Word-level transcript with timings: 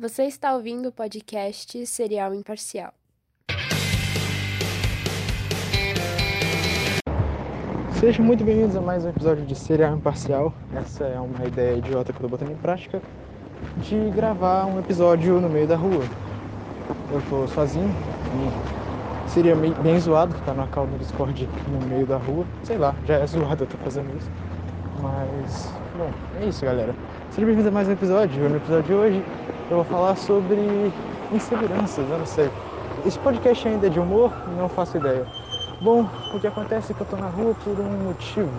Você 0.00 0.26
está 0.26 0.54
ouvindo 0.54 0.90
o 0.90 0.92
podcast 0.92 1.84
Serial 1.84 2.32
Imparcial. 2.32 2.94
Sejam 7.98 8.24
muito 8.24 8.44
bem-vindos 8.44 8.76
a 8.76 8.80
mais 8.80 9.04
um 9.04 9.08
episódio 9.08 9.44
de 9.44 9.56
Serial 9.56 9.96
Imparcial. 9.96 10.54
Essa 10.72 11.02
é 11.02 11.18
uma 11.18 11.44
ideia 11.44 11.78
idiota 11.78 12.12
que 12.12 12.18
eu 12.18 12.22
tô 12.22 12.28
botando 12.28 12.52
em 12.52 12.56
prática 12.58 13.02
de 13.78 14.08
gravar 14.10 14.66
um 14.66 14.78
episódio 14.78 15.40
no 15.40 15.48
meio 15.48 15.66
da 15.66 15.74
rua. 15.74 16.04
Eu 17.10 17.20
tô 17.28 17.48
sozinho 17.48 17.90
e 17.90 19.28
seria 19.28 19.56
bem 19.56 19.98
zoado 19.98 20.32
ficar 20.32 20.54
numa 20.54 20.68
call 20.68 20.86
no 20.86 20.96
Discord 20.96 21.48
no 21.72 21.84
meio 21.88 22.06
da 22.06 22.18
rua. 22.18 22.46
Sei 22.62 22.78
lá, 22.78 22.94
já 23.04 23.16
é 23.16 23.26
zoado 23.26 23.64
eu 23.64 23.66
tô 23.66 23.76
fazendo 23.78 24.16
isso. 24.16 24.30
Mas, 25.02 25.72
bom, 25.96 26.10
é 26.40 26.44
isso, 26.46 26.64
galera. 26.64 26.94
Sejam 27.30 27.46
bem-vindos 27.46 27.66
a 27.66 27.72
mais 27.72 27.88
um 27.88 27.92
episódio. 27.92 28.48
No 28.48 28.58
episódio 28.58 28.84
de 28.84 28.94
hoje 28.94 29.24
eu 29.70 29.76
vou 29.76 29.84
falar 29.84 30.16
sobre 30.16 30.92
inseguranças, 31.32 32.08
eu 32.08 32.18
não 32.18 32.26
sei. 32.26 32.50
Esse 33.06 33.18
podcast 33.18 33.68
ainda 33.68 33.86
é 33.86 33.90
de 33.90 34.00
humor? 34.00 34.32
Não 34.56 34.68
faço 34.68 34.96
ideia. 34.96 35.24
Bom, 35.80 36.08
o 36.34 36.40
que 36.40 36.46
acontece 36.46 36.92
é 36.92 36.94
que 36.94 37.00
eu 37.00 37.06
tô 37.06 37.16
na 37.16 37.28
rua 37.28 37.54
por 37.62 37.78
um 37.78 38.04
motivo. 38.04 38.50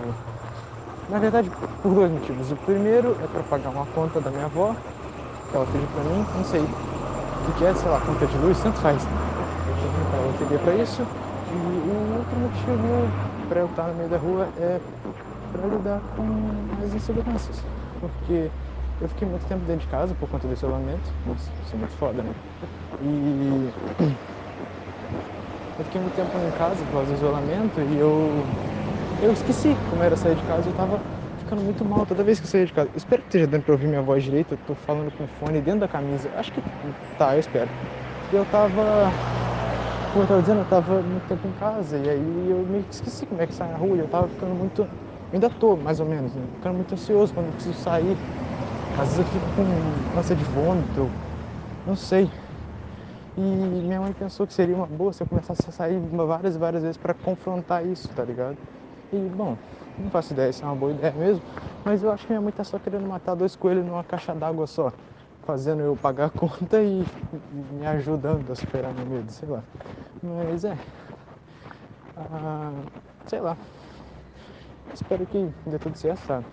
Na 1.08 1.18
verdade, 1.18 1.50
por 1.82 1.92
dois 1.92 2.10
motivos. 2.10 2.52
O 2.52 2.56
primeiro 2.56 3.16
é 3.22 3.26
para 3.26 3.42
pagar 3.42 3.70
uma 3.70 3.86
conta 3.86 4.20
da 4.20 4.30
minha 4.30 4.46
avó, 4.46 4.74
que 5.50 5.56
ela 5.56 5.66
pediu 5.66 5.88
pra 5.88 6.02
mim, 6.04 6.24
não 6.36 6.44
sei 6.44 6.60
o 6.60 7.52
que 7.54 7.64
é, 7.64 7.74
sei 7.74 7.90
lá, 7.90 8.00
conta 8.00 8.26
de 8.26 8.38
luz, 8.38 8.62
tanto 8.62 8.78
faz. 8.78 9.04
Ela 9.04 10.32
queria 10.38 10.58
pra 10.60 10.74
isso. 10.74 11.02
E 11.02 11.56
o 11.56 12.16
outro 12.16 12.36
motivo 12.38 13.08
para 13.48 13.60
eu 13.60 13.66
estar 13.66 13.88
no 13.88 13.94
meio 13.94 14.08
da 14.08 14.16
rua 14.16 14.48
é 14.58 14.80
para 15.52 15.66
lidar 15.66 16.00
com 16.16 16.84
as 16.84 16.94
inseguranças. 16.94 17.62
Porque 18.00 18.48
eu 19.00 19.08
fiquei 19.08 19.26
muito 19.26 19.46
tempo 19.46 19.64
dentro 19.64 19.82
de 19.82 19.88
casa 19.88 20.14
por 20.14 20.28
conta 20.28 20.46
do 20.46 20.52
isolamento. 20.54 21.16
Nossa, 21.24 21.50
isso 21.62 21.74
é 21.74 21.78
muito 21.78 21.94
foda, 21.96 22.22
né? 22.22 22.36
E 23.00 23.74
eu 25.76 25.84
fiquei 25.84 26.00
muito 26.00 26.14
tempo 26.14 26.38
em 26.38 26.52
casa 26.52 26.84
por 26.84 26.92
causa 26.92 27.12
do 27.12 27.16
isolamento 27.16 27.80
e 27.82 27.96
eu, 27.96 28.54
eu 29.20 29.32
esqueci 29.32 29.76
como 29.86 30.02
era 30.02 30.16
sair 30.16 30.36
de 30.36 30.44
casa. 30.44 30.68
Eu 30.70 30.74
tava 30.74 31.02
ficando 31.36 31.62
muito 31.62 31.84
mal 31.84 32.06
toda 32.06 32.24
vez 32.24 32.40
que 32.40 32.46
eu 32.46 32.50
saía 32.50 32.66
de 32.66 32.72
casa. 32.72 32.90
Eu 32.92 32.98
espero 32.98 33.22
que 33.22 33.28
esteja 33.28 33.46
dando 33.46 33.64
pra 33.64 33.74
ouvir 33.74 33.88
minha 33.88 34.02
voz 34.02 34.24
direito. 34.24 34.54
Eu 34.54 34.58
tô 34.58 34.74
falando 34.74 35.12
com 35.12 35.24
o 35.24 35.28
fone 35.28 35.60
dentro 35.62 35.80
da 35.80 35.88
camisa. 35.88 36.30
Acho 36.34 36.52
que 36.52 36.62
tá, 37.16 37.34
eu 37.36 37.40
espero. 37.40 37.72
Eu 38.30 38.46
tava. 38.46 39.18
Como 40.10 40.24
eu 40.24 40.28
tava 40.28 40.42
dizendo, 40.42 40.60
eu 40.62 40.66
tava 40.66 41.02
muito 41.02 41.24
tempo 41.26 41.46
em 41.46 41.52
casa 41.52 41.98
e 41.98 42.08
aí 42.08 42.50
eu 42.50 42.66
meio 42.66 42.84
que 42.86 42.94
esqueci 42.94 43.26
como 43.26 43.40
é 43.42 43.46
que 43.46 43.54
sai 43.54 43.70
na 43.70 43.76
rua. 43.78 43.96
E 43.96 44.00
eu 44.00 44.08
tava 44.08 44.28
ficando 44.28 44.54
muito. 44.54 44.88
Ainda 45.32 45.50
tô, 45.50 45.76
mais 45.76 46.00
ou 46.00 46.06
menos, 46.06 46.34
né? 46.36 46.48
ficando 46.54 46.74
muito 46.76 46.92
ansioso 46.94 47.32
quando 47.34 47.48
eu 47.48 47.54
preciso 47.54 47.78
sair. 47.78 48.20
Às 49.00 49.08
vezes 49.10 49.18
eu 49.18 49.24
fico 49.26 49.48
com 49.52 50.08
ânsia 50.14 50.36
de 50.36 50.44
vômito, 50.44 51.14
não 51.84 51.96
sei. 51.96 52.32
E 53.36 53.40
minha 53.40 54.00
mãe 54.00 54.12
pensou 54.14 54.46
que 54.46 54.52
seria 54.54 54.76
uma 54.76 54.86
boa 54.86 55.12
se 55.12 55.22
eu 55.22 55.26
começasse 55.26 55.68
a 55.68 55.72
sair 55.72 55.98
várias 56.00 56.56
e 56.56 56.58
várias 56.58 56.82
vezes 56.82 56.98
para 56.98 57.14
confrontar 57.14 57.86
isso, 57.86 58.12
tá 58.14 58.24
ligado? 58.24 58.58
E, 59.12 59.28
bom, 59.30 59.58
não 59.96 60.10
faço 60.10 60.32
ideia 60.32 60.52
se 60.52 60.64
é 60.64 60.66
uma 60.66 60.76
boa 60.76 60.92
ideia 60.92 61.12
mesmo, 61.14 61.44
mas 61.84 62.02
eu 62.02 62.10
acho 62.12 62.26
que 62.26 62.32
minha 62.32 62.42
mãe 62.42 62.52
tá 62.52 62.64
só 62.64 62.78
querendo 62.78 63.06
matar 63.06 63.34
dois 63.34 63.56
coelhos 63.56 63.84
numa 63.86 64.04
caixa 64.04 64.34
d'água 64.34 64.66
só, 64.66 64.92
fazendo 65.44 65.82
eu 65.82 65.96
pagar 65.96 66.26
a 66.26 66.30
conta 66.30 66.82
e, 66.82 67.08
me 67.32 67.86
ajudando 67.86 68.50
a 68.52 68.56
superar 68.56 68.92
meu 68.94 69.06
medo, 69.06 69.30
sei 69.32 69.48
lá. 69.48 69.66
Mas 70.22 70.64
é. 70.64 70.80
Ah, 72.14 72.84
sei 73.26 73.40
lá. 73.40 73.58
Espero 74.92 75.26
que 75.26 75.38
dê 75.66 75.78
tudo 75.78 75.96
certo, 75.98 76.24
sabe? 76.26 76.48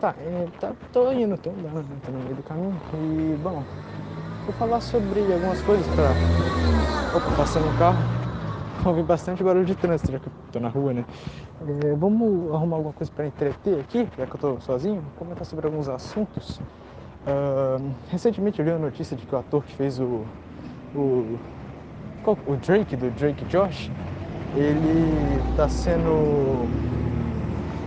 Tá, 0.00 0.14
é, 0.18 0.48
tá, 0.60 0.72
tô 0.92 1.10
indo, 1.12 1.36
tô 1.38 1.50
andando, 1.50 2.00
tô 2.04 2.10
no 2.12 2.18
meio 2.24 2.36
do 2.36 2.42
caminho 2.42 2.80
e, 2.92 3.36
bom, 3.36 3.64
vou 4.44 4.54
falar 4.58 4.80
sobre 4.80 5.20
algumas 5.32 5.62
coisas 5.62 5.88
pra. 5.88 6.14
Opa, 7.14 7.30
passando 7.36 7.68
um 7.68 7.72
carro. 7.72 7.98
Ouvi 8.84 9.02
bastante 9.02 9.42
barulho 9.42 9.64
de 9.64 9.74
trânsito, 9.74 10.12
já 10.12 10.18
que 10.18 10.26
eu 10.26 10.32
tô 10.52 10.60
na 10.60 10.68
rua, 10.68 10.92
né? 10.92 11.04
É, 11.60 11.94
vamos 11.94 12.52
arrumar 12.52 12.76
alguma 12.76 12.92
coisa 12.92 13.10
pra 13.12 13.26
entreter 13.26 13.80
aqui, 13.80 14.06
já 14.18 14.26
que 14.26 14.34
eu 14.34 14.40
tô 14.40 14.60
sozinho, 14.60 15.02
comentar 15.16 15.46
sobre 15.46 15.66
alguns 15.66 15.88
assuntos. 15.88 16.60
Uh, 17.26 17.94
recentemente 18.10 18.58
eu 18.58 18.64
li 18.66 18.70
a 18.72 18.78
notícia 18.78 19.16
de 19.16 19.24
que 19.24 19.34
o 19.34 19.38
ator 19.38 19.64
que 19.64 19.74
fez 19.74 19.98
o. 19.98 20.26
o, 20.94 21.38
o 22.46 22.56
Drake, 22.56 22.96
do 22.96 23.10
Drake 23.12 23.44
Josh, 23.46 23.90
ele 24.56 25.42
tá 25.56 25.68
sendo. 25.68 26.68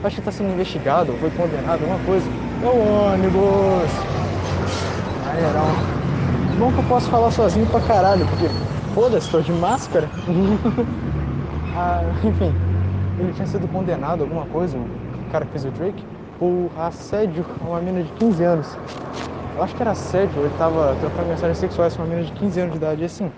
Acho 0.07 0.16
que 0.16 0.22
tá 0.22 0.31
sendo 0.31 0.53
investigado, 0.53 1.12
foi 1.18 1.29
condenado, 1.31 1.81
alguma 1.81 2.00
coisa. 2.00 2.25
É 2.63 2.66
o 2.66 3.12
ônibus! 3.12 3.91
Um 6.56 6.59
bom 6.59 6.72
que 6.72 6.79
eu 6.79 6.84
posso 6.85 7.09
falar 7.09 7.29
sozinho 7.29 7.68
pra 7.68 7.81
caralho, 7.81 8.25
porque 8.25 8.45
foda-se, 8.95 9.29
tô 9.29 9.41
de 9.41 9.51
máscara. 9.51 10.07
ah, 11.75 12.03
enfim, 12.23 12.56
ele 13.19 13.34
tinha 13.34 13.45
sido 13.45 13.68
condenado 13.68 14.22
alguma 14.22 14.45
coisa, 14.45 14.78
o 14.78 15.29
cara 15.29 15.44
que 15.44 15.51
fez 15.51 15.66
o 15.66 15.72
Drake, 15.72 16.01
por 16.39 16.72
assédio 16.78 17.45
a 17.59 17.66
uma 17.66 17.79
menina 17.81 18.01
de 18.01 18.12
15 18.13 18.41
anos. 18.45 18.78
Eu 19.57 19.62
acho 19.62 19.75
que 19.75 19.81
era 19.84 19.91
assédio, 19.91 20.39
ele 20.39 20.53
tava 20.57 20.95
trocando 21.01 21.28
mensagens 21.28 21.57
sexuais 21.57 21.94
com 21.97 22.03
uma 22.03 22.07
menina 22.07 22.25
de 22.25 22.31
15 22.31 22.62
anos 22.62 22.72
de 22.72 22.78
idade, 22.78 23.01
e 23.01 23.06
assim. 23.06 23.29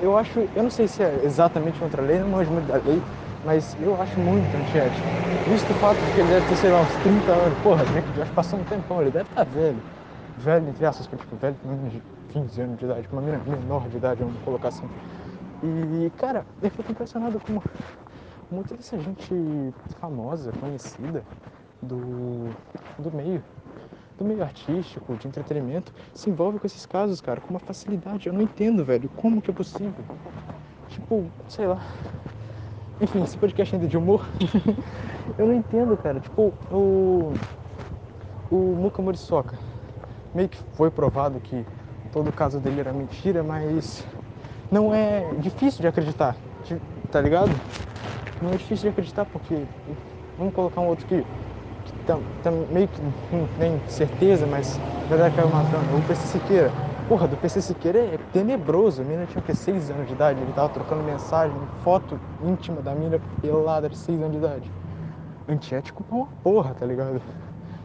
Eu 0.00 0.16
acho, 0.16 0.38
eu 0.54 0.62
não 0.62 0.70
sei 0.70 0.86
se 0.86 1.02
é 1.02 1.22
exatamente 1.24 1.76
contra 1.80 2.00
a 2.00 2.06
lei, 2.06 2.20
não 2.20 2.28
manjo 2.28 2.52
muito 2.52 2.66
da 2.66 2.76
lei, 2.76 3.02
mas 3.44 3.76
eu 3.80 4.00
acho 4.00 4.18
muito 4.20 4.56
antiético. 4.56 5.06
Visto 5.48 5.70
o 5.70 5.74
fato 5.74 5.98
de 6.04 6.12
que 6.12 6.20
ele 6.20 6.28
deve 6.28 6.46
ter, 6.46 6.56
sei 6.56 6.70
lá, 6.70 6.80
uns 6.80 6.96
30 7.02 7.32
anos. 7.32 7.58
Porra, 7.62 7.84
Drake 7.84 8.08
Josh 8.12 8.30
passou 8.30 8.58
um 8.58 8.64
tempão, 8.64 9.00
ele 9.00 9.10
deve 9.10 9.28
estar 9.28 9.44
velho 9.44 9.78
velho, 10.40 10.68
entre 10.68 10.86
aspas, 10.86 11.06
tipo, 11.06 11.36
velho 11.36 11.54
com 11.62 11.68
menos 11.68 11.92
de 11.92 12.02
15 12.32 12.60
anos 12.62 12.78
de 12.78 12.84
idade, 12.84 13.08
uma 13.12 13.20
menina 13.20 13.42
menor 13.44 13.88
de 13.88 13.96
idade, 13.96 14.22
vamos 14.22 14.40
colocar 14.42 14.68
assim. 14.68 14.88
E, 15.62 16.10
cara, 16.16 16.46
eu 16.62 16.70
fico 16.70 16.90
impressionado 16.90 17.38
com 17.40 17.60
muita 18.50 18.74
dessa 18.74 18.98
gente 18.98 19.34
famosa, 20.00 20.50
conhecida 20.52 21.22
do, 21.82 22.48
do 22.98 23.12
meio, 23.12 23.42
do 24.18 24.24
meio 24.24 24.42
artístico, 24.42 25.14
de 25.16 25.28
entretenimento, 25.28 25.92
se 26.14 26.30
envolve 26.30 26.58
com 26.58 26.66
esses 26.66 26.86
casos, 26.86 27.20
cara, 27.20 27.40
com 27.40 27.50
uma 27.50 27.60
facilidade. 27.60 28.26
Eu 28.26 28.32
não 28.32 28.42
entendo, 28.42 28.84
velho, 28.84 29.08
como 29.16 29.42
que 29.42 29.50
é 29.50 29.54
possível. 29.54 30.04
Tipo, 30.88 31.26
sei 31.48 31.66
lá. 31.66 31.80
Enfim, 33.00 33.22
esse 33.24 33.36
podcast 33.36 33.74
ainda 33.74 33.88
de 33.88 33.96
humor. 33.96 34.24
eu 35.38 35.46
não 35.46 35.54
entendo, 35.54 35.96
cara. 35.96 36.20
Tipo, 36.20 36.52
o. 36.70 37.32
O 38.50 38.56
Muka 38.56 39.00
Morisoka 39.00 39.56
meio 40.34 40.48
que 40.48 40.58
foi 40.72 40.90
provado 40.90 41.40
que 41.40 41.64
todo 42.12 42.28
o 42.28 42.32
caso 42.32 42.60
dele 42.60 42.80
era 42.80 42.92
mentira, 42.92 43.42
mas 43.42 44.06
não 44.70 44.94
é 44.94 45.24
difícil 45.38 45.80
de 45.80 45.88
acreditar, 45.88 46.36
tá 47.10 47.20
ligado? 47.20 47.50
Não 48.40 48.50
é 48.50 48.56
difícil 48.56 48.82
de 48.84 48.88
acreditar 48.88 49.24
porque 49.26 49.64
vamos 50.38 50.54
colocar 50.54 50.80
um 50.80 50.86
outro 50.86 51.06
que, 51.06 51.22
que 51.84 51.92
tá, 52.06 52.18
tá 52.42 52.50
meio 52.50 52.88
que 52.88 53.00
não 53.02 53.46
tem 53.58 53.80
certeza, 53.86 54.46
mas 54.46 54.78
na 54.78 55.16
verdade 55.16 55.36
caiu 55.36 55.48
matando. 55.48 55.96
O 55.96 56.02
PC 56.02 56.26
Siqueira. 56.26 56.89
Porra, 57.10 57.26
do 57.26 57.36
PC 57.36 57.60
Siqueira 57.60 57.98
é 57.98 58.18
tenebroso. 58.32 59.02
A 59.02 59.04
mina 59.04 59.26
tinha 59.26 59.42
que 59.42 59.52
6 59.52 59.90
anos 59.90 60.06
de 60.06 60.12
idade, 60.12 60.40
ele 60.40 60.52
tava 60.52 60.68
trocando 60.68 61.02
mensagem, 61.02 61.56
foto 61.82 62.20
íntima 62.40 62.80
da 62.82 62.94
mina 62.94 63.20
pelada 63.42 63.88
de 63.88 63.98
6 63.98 64.20
anos 64.20 64.30
de 64.30 64.38
idade. 64.38 64.72
Antiético 65.48 66.04
pra 66.04 66.16
uma 66.16 66.28
porra, 66.44 66.72
tá 66.72 66.86
ligado? 66.86 67.20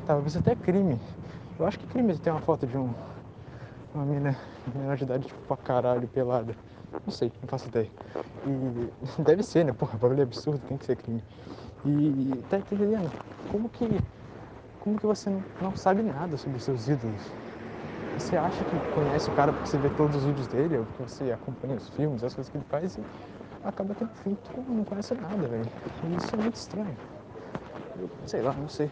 Talvez 0.05 0.37
até 0.37 0.55
crime. 0.55 1.01
Eu 1.57 1.65
acho 1.65 1.79
que 1.79 1.87
crime 1.87 2.15
ter 2.19 2.29
uma 2.29 2.39
foto 2.39 2.67
de 2.67 2.77
um, 2.77 2.93
uma 3.95 4.05
menina 4.05 4.37
menor 4.75 4.95
de 4.95 5.05
idade, 5.05 5.25
tipo, 5.25 5.39
pra 5.47 5.57
caralho, 5.57 6.07
pelada. 6.07 6.55
Não 7.03 7.11
sei, 7.11 7.31
não 7.41 7.49
faço 7.49 7.67
ideia. 7.67 7.89
E 8.45 8.91
deve 9.23 9.41
ser, 9.41 9.65
né? 9.65 9.73
Porra, 9.73 9.97
bagulho 9.97 10.19
é 10.19 10.23
absurdo, 10.23 10.61
tem 10.67 10.77
que 10.77 10.85
ser 10.85 10.97
crime. 10.97 11.23
E 11.83 12.43
tá 12.47 12.59
entendendo? 12.59 13.11
Como 13.51 13.69
que. 13.69 13.89
Como 14.81 14.99
que 14.99 15.05
você 15.07 15.35
não 15.59 15.75
sabe 15.75 16.03
nada 16.03 16.37
sobre 16.37 16.59
seus 16.59 16.87
ídolos? 16.87 17.23
Você 18.17 18.37
acha 18.37 18.63
que 18.63 18.93
conhece 18.93 19.29
o 19.29 19.33
cara 19.33 19.51
porque 19.51 19.67
você 19.67 19.77
vê 19.77 19.89
todos 19.89 20.15
os 20.15 20.23
vídeos 20.23 20.47
dele, 20.47 20.77
ou 20.77 20.85
porque 20.85 21.03
você 21.03 21.31
acompanha 21.31 21.75
os 21.75 21.89
filmes, 21.89 22.23
as 22.23 22.33
coisas 22.33 22.49
que 22.49 22.57
ele 22.57 22.65
faz, 22.69 22.97
e 22.97 23.01
acaba 23.63 23.93
tendo 23.93 24.09
fim, 24.23 24.35
tu 24.35 24.63
não 24.71 24.83
conhece 24.83 25.13
nada, 25.15 25.47
velho. 25.47 25.67
E 26.03 26.15
isso 26.15 26.35
é 26.35 26.37
muito 26.37 26.55
estranho. 26.55 26.97
Eu, 27.97 28.09
sei 28.25 28.41
lá, 28.41 28.53
não 28.53 28.69
sei. 28.69 28.89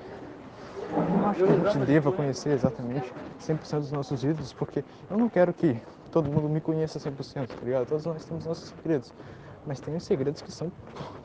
Eu 0.92 1.04
não 1.18 1.30
acho 1.30 1.44
que 1.44 1.52
a 1.52 1.70
gente 1.72 1.86
deva 1.86 2.12
conhecer 2.12 2.50
exatamente 2.50 3.12
100% 3.40 3.80
dos 3.80 3.92
nossos 3.92 4.24
ídolos, 4.24 4.54
porque 4.54 4.84
eu 5.10 5.18
não 5.18 5.30
quero 5.30 5.54
que 5.54 5.78
todo 6.12 6.30
mundo 6.30 6.48
me 6.50 6.62
conheça 6.62 7.00
100%, 7.00 7.48
tá 7.48 7.56
ligado? 7.64 7.88
Todos 7.88 8.06
nós 8.06 8.24
temos 8.25 8.46
nossos 8.46 8.70
segredos. 8.70 9.12
Mas 9.66 9.80
tem 9.80 9.96
uns 9.96 10.04
segredos 10.04 10.42
que 10.42 10.52
são, 10.52 10.72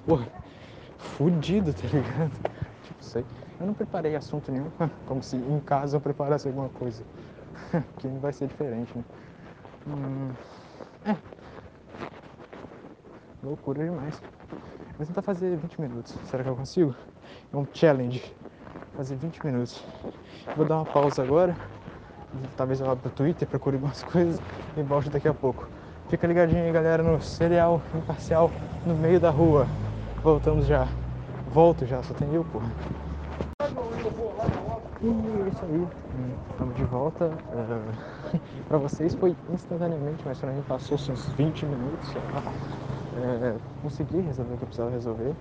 porra, 0.07 0.27
fudidos, 0.99 1.75
tá 1.75 1.89
ligado? 1.89 2.33
Tipo, 2.85 3.05
sei. 3.05 3.25
Eu 3.61 3.67
não 3.67 3.75
preparei 3.75 4.15
assunto 4.17 4.51
nenhum, 4.53 4.71
como 5.07 5.23
se 5.23 5.37
em 5.37 5.61
casa 5.61 5.97
eu 5.97 6.01
preparasse 6.01 6.47
alguma 6.47 6.69
coisa. 6.69 7.03
que 7.99 8.09
vai 8.21 8.33
ser 8.33 8.47
diferente, 8.49 8.97
né? 8.97 9.05
Hum, 9.87 10.35
é. 11.05 11.17
Loucura 13.43 13.85
demais. 13.85 14.23
Vou 14.99 15.07
tentar 15.07 15.23
fazer 15.23 15.57
20 15.59 15.81
minutos. 15.81 16.13
Será 16.25 16.43
que 16.45 16.51
eu 16.51 16.57
consigo? 16.57 16.95
É 17.53 17.57
um 17.57 17.67
challenge 17.73 18.23
fazer 18.97 19.17
20 19.17 19.45
minutos. 19.45 19.83
Vou 20.55 20.65
dar 20.65 20.77
uma 20.77 20.87
pausa 20.87 21.23
agora 21.23 21.57
talvez 22.57 22.81
eu 22.81 22.91
abra 22.91 23.09
o 23.09 23.11
Twitter, 23.11 23.47
procure 23.49 23.77
algumas 23.77 24.03
coisas 24.05 24.41
e 24.77 24.83
volte 24.83 25.11
daqui 25.11 25.29
a 25.29 25.35
pouco. 25.35 25.69
Fica 26.09 26.27
ligadinho 26.27 26.65
aí, 26.65 26.73
galera, 26.73 27.03
no 27.03 27.21
Serial 27.21 27.83
Imparcial 27.95 28.51
no 28.87 28.95
meio 28.97 29.21
da 29.21 29.31
rua. 29.31 29.67
Voltamos 30.23 30.67
já. 30.67 30.87
Volto 31.47 31.87
já, 31.87 32.03
só 32.03 32.15
tem 32.15 32.33
eu, 32.35 32.45
porra. 32.45 32.98
E 35.01 35.07
é 35.07 35.49
isso 35.49 35.65
aí, 35.65 35.89
estamos 36.51 36.77
de 36.77 36.85
volta. 36.85 37.31
Uh, 38.29 38.39
para 38.69 38.77
vocês 38.77 39.15
foi 39.15 39.35
instantaneamente, 39.51 40.23
mas 40.27 40.39
para 40.39 40.53
mim 40.53 40.63
passou 40.69 40.99
uns 40.99 41.27
20 41.31 41.65
minutos. 41.65 42.11
Uh, 42.11 43.59
consegui 43.83 44.21
resolver 44.21 44.53
o 44.53 44.57
que 44.59 44.63
eu 44.63 44.67
precisava 44.67 44.91
resolver, 44.91 45.35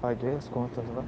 paguei 0.00 0.34
as 0.34 0.48
contas 0.48 0.82
lá. 0.96 1.04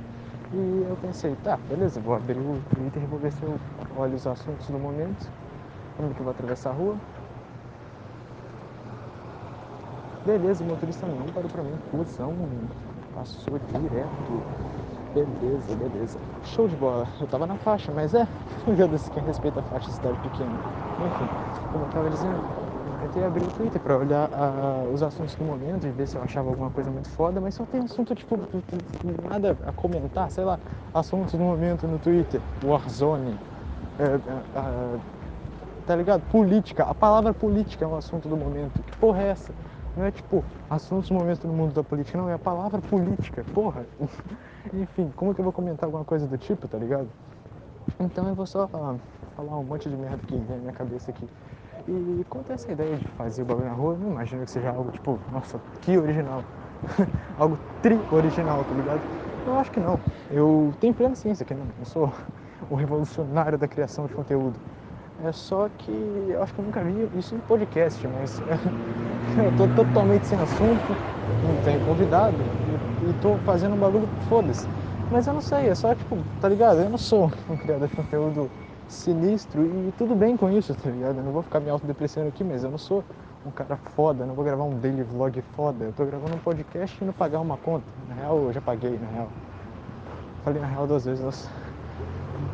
E 0.52 0.86
eu 0.88 0.96
pensei, 1.00 1.34
tá, 1.42 1.56
beleza, 1.68 2.00
vou 2.00 2.14
abrir 2.14 2.38
o 2.38 2.60
Twitter 2.74 3.02
e 3.02 3.06
vou 3.06 3.18
ver 3.18 3.32
se 3.32 3.42
eu 3.42 3.58
olho 3.96 4.14
os 4.14 4.26
assuntos 4.26 4.66
do 4.68 4.78
momento. 4.78 5.26
Como 5.96 6.12
que 6.12 6.20
eu 6.20 6.24
vou 6.24 6.32
atravessar 6.32 6.70
a 6.70 6.74
rua? 6.74 6.96
Beleza, 10.26 10.62
o 10.62 10.66
motorista 10.66 11.06
não 11.06 11.26
parou 11.32 11.48
pra 11.48 11.62
mim, 11.62 11.78
cuzão, 11.90 12.34
passou 13.14 13.58
direto. 13.58 14.85
Beleza, 15.16 15.74
beleza. 15.74 16.18
Show 16.44 16.68
de 16.68 16.76
bola. 16.76 17.08
Eu 17.18 17.26
tava 17.26 17.46
na 17.46 17.54
faixa, 17.56 17.90
mas 17.90 18.12
é, 18.12 18.26
foda-se 18.66 19.10
quem 19.10 19.22
respeita 19.22 19.60
a 19.60 19.62
faixa 19.62 19.86
de 19.88 19.96
cidade 19.96 20.18
pequena. 20.18 20.50
Enfim, 20.50 21.26
como 21.72 21.84
eu 21.84 21.88
tava 21.88 22.10
dizendo, 22.10 22.34
eu 22.36 23.00
tentei 23.00 23.24
abrir 23.24 23.42
o 23.42 23.50
Twitter 23.52 23.80
pra 23.80 23.96
olhar 23.96 24.28
uh, 24.28 24.92
os 24.92 25.02
assuntos 25.02 25.34
do 25.36 25.44
momento 25.44 25.86
e 25.86 25.90
ver 25.90 26.06
se 26.06 26.16
eu 26.16 26.22
achava 26.22 26.50
alguma 26.50 26.68
coisa 26.68 26.90
muito 26.90 27.08
foda, 27.08 27.40
mas 27.40 27.54
só 27.54 27.64
tem 27.64 27.80
assunto, 27.80 28.14
tipo, 28.14 28.38
nada 29.30 29.56
a 29.66 29.72
comentar, 29.72 30.30
sei 30.30 30.44
lá, 30.44 30.58
assuntos 30.92 31.32
do 31.32 31.38
momento 31.38 31.86
no 31.86 31.98
Twitter, 31.98 32.38
Warzone, 32.62 33.38
uh, 33.98 34.96
uh, 34.96 35.00
tá 35.86 35.96
ligado? 35.96 36.20
Política, 36.30 36.84
a 36.84 36.94
palavra 36.94 37.32
política 37.32 37.86
é 37.86 37.88
um 37.88 37.96
assunto 37.96 38.28
do 38.28 38.36
momento. 38.36 38.82
Que 38.82 38.98
porra 38.98 39.22
é 39.22 39.28
essa? 39.28 39.50
Não 39.96 40.04
é 40.04 40.10
tipo 40.10 40.44
assuntos 40.68 41.08
do 41.08 41.48
no 41.48 41.54
mundo 41.54 41.72
da 41.72 41.82
política, 41.82 42.18
não, 42.18 42.28
é 42.28 42.34
a 42.34 42.38
palavra 42.38 42.80
política, 42.82 43.44
porra. 43.54 43.86
Enfim, 44.74 45.10
como 45.16 45.34
que 45.34 45.40
eu 45.40 45.44
vou 45.44 45.52
comentar 45.52 45.86
alguma 45.86 46.04
coisa 46.04 46.26
do 46.26 46.36
tipo, 46.36 46.68
tá 46.68 46.76
ligado? 46.78 47.08
Então 47.98 48.28
eu 48.28 48.34
vou 48.34 48.46
só 48.46 48.66
uh, 48.66 49.00
falar 49.34 49.58
um 49.58 49.64
monte 49.64 49.88
de 49.88 49.96
merda 49.96 50.18
que 50.26 50.36
vem 50.36 50.44
na 50.44 50.56
minha 50.56 50.72
cabeça 50.72 51.10
aqui. 51.10 51.26
E 51.88 52.24
quanto 52.28 52.50
a 52.50 52.54
essa 52.54 52.70
ideia 52.70 52.96
de 52.98 53.06
fazer 53.16 53.42
o 53.42 53.46
bagulho 53.46 53.66
na 53.68 53.72
rua, 53.74 53.94
eu 53.94 53.98
não 53.98 54.10
imagino 54.10 54.44
que 54.44 54.50
seja 54.50 54.70
algo 54.70 54.90
tipo, 54.90 55.18
nossa, 55.32 55.58
que 55.80 55.96
original. 55.96 56.42
algo 57.38 57.58
tri-original, 57.80 58.64
tá 58.64 58.74
ligado? 58.74 59.02
Eu 59.46 59.54
acho 59.54 59.70
que 59.70 59.80
não. 59.80 59.98
Eu 60.28 60.74
tenho 60.80 60.94
plena 60.94 61.14
ciência 61.14 61.46
que 61.46 61.54
não. 61.54 61.66
Eu 61.78 61.84
sou 61.86 62.12
o 62.68 62.74
revolucionário 62.74 63.56
da 63.56 63.68
criação 63.68 64.06
de 64.06 64.14
conteúdo. 64.14 64.60
É 65.24 65.32
só 65.32 65.68
que 65.78 65.90
eu 66.28 66.42
acho 66.42 66.52
que 66.52 66.60
eu 66.60 66.64
nunca 66.64 66.82
vi 66.82 67.08
isso 67.18 67.34
em 67.34 67.38
podcast, 67.40 68.06
mas 68.06 68.42
eu 69.38 69.50
tô 69.56 69.66
totalmente 69.68 70.26
sem 70.26 70.38
assunto, 70.38 70.96
não 71.42 71.56
tenho 71.62 71.80
convidado 71.80 72.34
e, 73.08 73.12
tô 73.22 73.34
fazendo 73.38 73.74
um 73.74 73.78
bagulho 73.78 74.06
foda-se. 74.28 74.68
Mas 75.10 75.26
eu 75.26 75.32
não 75.32 75.40
sei, 75.40 75.68
é 75.68 75.74
só 75.74 75.94
tipo, 75.94 76.18
tá 76.40 76.48
ligado? 76.48 76.80
Eu 76.80 76.90
não 76.90 76.98
sou 76.98 77.30
um 77.48 77.56
criador 77.56 77.88
de 77.88 77.96
conteúdo 77.96 78.50
sinistro 78.88 79.62
e 79.62 79.92
tudo 79.96 80.14
bem 80.14 80.36
com 80.36 80.50
isso, 80.50 80.74
tá 80.74 80.90
ligado? 80.90 81.16
Eu 81.18 81.24
não 81.24 81.32
vou 81.32 81.42
ficar 81.42 81.60
me 81.60 81.70
autodepreciando 81.70 82.28
aqui, 82.28 82.44
mas 82.44 82.62
eu 82.62 82.70
não 82.70 82.78
sou 82.78 83.02
um 83.46 83.50
cara 83.50 83.76
foda, 83.94 84.26
não 84.26 84.34
vou 84.34 84.44
gravar 84.44 84.64
um 84.64 84.78
daily 84.78 85.02
vlog 85.02 85.40
foda. 85.54 85.84
Eu 85.84 85.92
tô 85.92 86.04
gravando 86.04 86.34
um 86.34 86.38
podcast 86.38 86.98
e 87.00 87.04
não 87.04 87.12
pagar 87.12 87.40
uma 87.40 87.56
conta. 87.56 87.86
Na 88.08 88.14
real, 88.16 88.36
eu 88.38 88.52
já 88.52 88.60
paguei, 88.60 88.98
na 88.98 89.08
real. 89.08 89.28
Falei 90.44 90.60
na 90.60 90.66
real 90.66 90.86
duas 90.86 91.04
vezes, 91.04 91.24
nossa 91.24 91.48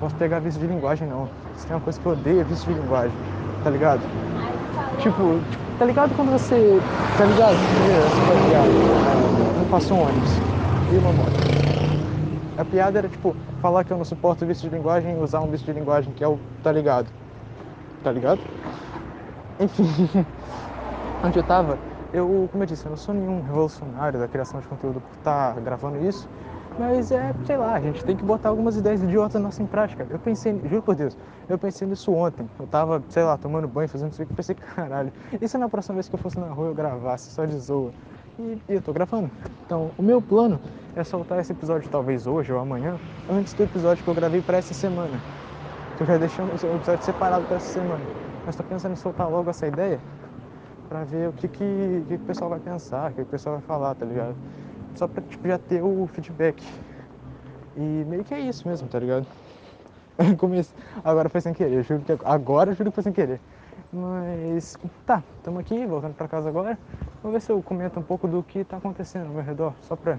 posso 0.01 0.15
pegar 0.17 0.41
vício 0.41 0.61
de 0.61 0.67
linguagem 0.67 1.09
não. 1.09 1.29
Se 1.57 1.67
tem 1.67 1.77
uma 1.77 1.83
coisa 1.83 2.01
que 2.01 2.07
eu 2.07 2.13
odeio 2.13 2.41
é 2.41 2.45
vício 2.45 2.73
de 2.73 2.81
linguagem, 2.81 3.13
tá 3.63 3.71
ligado? 3.71 4.01
Tipo, 4.99 5.13
tipo, 5.13 5.41
tá 5.79 5.85
ligado 5.85 6.15
quando 6.17 6.33
você. 6.33 6.81
Tá 7.19 7.25
ligado? 7.25 7.57
Não 9.59 9.69
passou 9.71 9.99
um 9.99 10.03
ônibus 10.03 10.31
e 10.93 10.99
uma 10.99 11.13
moto. 11.13 11.43
A 12.59 12.65
piada 12.65 12.99
era 12.99 13.09
tipo, 13.09 13.35
falar 13.61 13.85
que 13.85 13.93
eu 13.93 13.97
não 13.97 14.05
suporto 14.05 14.45
vício 14.45 14.69
de 14.69 14.77
linguagem 14.77 15.17
e 15.17 15.23
usar 15.23 15.41
um 15.41 15.51
vício 15.51 15.67
de 15.67 15.73
linguagem 15.73 16.13
que 16.13 16.23
é 16.23 16.29
o 16.29 16.39
tá 16.63 16.71
ligado. 16.71 17.09
Tá 18.05 18.13
ligado? 18.13 18.41
Enfim, 19.59 19.85
onde 21.25 21.39
eu 21.39 21.43
tava, 21.45 21.79
eu, 22.13 22.49
como 22.51 22.63
eu 22.63 22.67
disse, 22.67 22.85
eu 22.85 22.91
não 22.91 22.97
sou 22.97 23.15
nenhum 23.15 23.43
revolucionário 23.43 24.19
da 24.19 24.29
criação 24.29 24.61
de 24.61 24.67
conteúdo 24.67 25.01
por 25.01 25.19
estar 25.19 25.55
tá 25.55 25.61
gravando 25.61 26.05
isso. 26.07 26.29
Mas 26.79 27.11
é, 27.13 27.35
sei 27.47 27.57
lá, 27.57 27.75
a 27.75 27.81
gente 27.81 28.05
tem 28.05 28.17
que 28.17 28.25
botar 28.25 28.49
algumas 28.49 28.77
ideias 28.77 29.03
idiotas 29.03 29.41
nossas 29.41 29.61
em 29.61 29.67
prática. 29.67 30.07
Eu 30.09 30.19
pensei, 30.19 30.61
juro 30.69 30.83
por 30.83 30.95
Deus, 30.95 31.17
eu 31.49 31.59
pensei 31.59 31.87
nisso 31.87 32.13
ontem. 32.13 32.49
Eu 32.59 32.67
tava, 32.67 33.03
sei 33.11 33.23
lá, 33.23 33.37
tomando 33.37 33.69
banho, 33.69 33.89
fazendo 33.89 34.13
isso 34.13 34.23
aqui, 34.23 34.33
pensei, 34.35 34.55
caralho, 34.55 35.13
e 35.41 35.47
se 35.47 35.59
na 35.59 35.69
próxima 35.69 35.95
vez 35.95 36.09
que 36.09 36.15
eu 36.15 36.19
fosse 36.19 36.39
na 36.39 36.47
rua 36.47 36.69
eu 36.69 36.75
gravasse 36.75 37.31
só 37.31 37.45
de 37.45 37.59
zoa? 37.59 37.91
E, 38.39 38.59
e 38.69 38.75
eu 38.75 38.83
tô 38.83 38.93
gravando. 38.93 39.31
Então, 39.67 39.91
o 39.99 40.03
meu 40.03 40.21
plano 40.21 40.59
é 40.97 41.05
soltar 41.05 41.39
esse 41.41 41.53
episódio 41.53 41.89
talvez 41.91 42.27
hoje 42.27 42.53
ou 42.53 42.59
amanhã, 42.59 42.97
antes 43.31 43.53
do 43.53 43.63
episódio 43.63 44.03
que 44.03 44.09
eu 44.09 44.15
gravei 44.15 44.41
para 44.41 44.59
essa 44.59 44.73
semana. 44.73 45.21
Que 45.97 46.03
eu 46.03 46.07
já 46.07 46.17
deixei 46.17 46.45
um 46.45 46.49
episódio 46.49 47.05
separado 47.05 47.45
para 47.45 47.57
essa 47.57 47.69
semana. 47.69 48.01
Mas 48.47 48.57
tô 48.57 48.63
pensando 48.63 48.93
em 48.93 48.97
soltar 48.97 49.29
logo 49.31 49.49
essa 49.51 49.67
ideia 49.67 50.01
para 50.89 51.05
ver 51.05 51.29
o 51.29 51.33
que, 51.33 51.49
que, 51.49 52.05
que, 52.09 52.15
o 52.15 52.19
pessoal 52.21 52.51
vai 52.51 52.61
pensar, 52.61 53.11
o 53.11 53.15
que 53.15 53.23
o 53.23 53.27
pessoal 53.27 53.57
vai 53.57 53.65
falar, 53.67 53.95
tá 53.95 54.05
ligado? 54.05 54.35
Só 54.95 55.07
pra 55.09 55.23
tipo, 55.23 55.47
já 55.47 55.59
ter 55.59 55.83
o 55.83 56.07
feedback. 56.07 56.63
E 57.77 57.81
meio 57.81 58.25
que 58.25 58.35
é 58.35 58.41
isso 58.41 58.67
mesmo, 58.69 58.89
tá 58.89 58.99
ligado? 58.99 59.27
Comece... 60.39 60.73
Agora 61.05 61.29
foi 61.29 61.41
sem 61.41 61.53
querer, 61.53 61.83
juro 61.83 62.03
que 62.03 62.13
agora 62.25 62.73
juro 62.75 62.91
que 62.91 62.95
foi 62.95 63.05
sem 63.05 63.13
querer. 63.13 63.41
Mas 63.93 64.77
tá, 65.07 65.23
estamos 65.39 65.61
aqui, 65.61 65.85
voltando 65.87 66.15
para 66.15 66.29
casa 66.29 66.49
agora. 66.49 66.79
Vou 67.23 67.33
ver 67.33 67.41
se 67.41 67.51
eu 67.51 67.63
comento 67.63 68.01
um 68.01 68.03
pouco 68.03 68.27
do 68.27 68.43
que 68.43 68.65
tá 68.65 68.77
acontecendo 68.77 69.27
ao 69.27 69.33
meu 69.33 69.43
redor, 69.43 69.75
só 69.83 69.97
pra, 69.97 70.19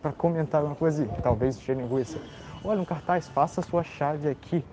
pra 0.00 0.12
comentar 0.12 0.60
alguma 0.60 0.76
coisa 0.76 1.04
e 1.04 1.08
talvez 1.22 1.56
encher 1.56 1.76
linguiça. 1.76 2.18
Olha 2.64 2.80
um 2.80 2.84
cartaz, 2.84 3.28
faça 3.28 3.60
a 3.60 3.64
sua 3.64 3.82
chave 3.82 4.28
aqui. 4.28 4.64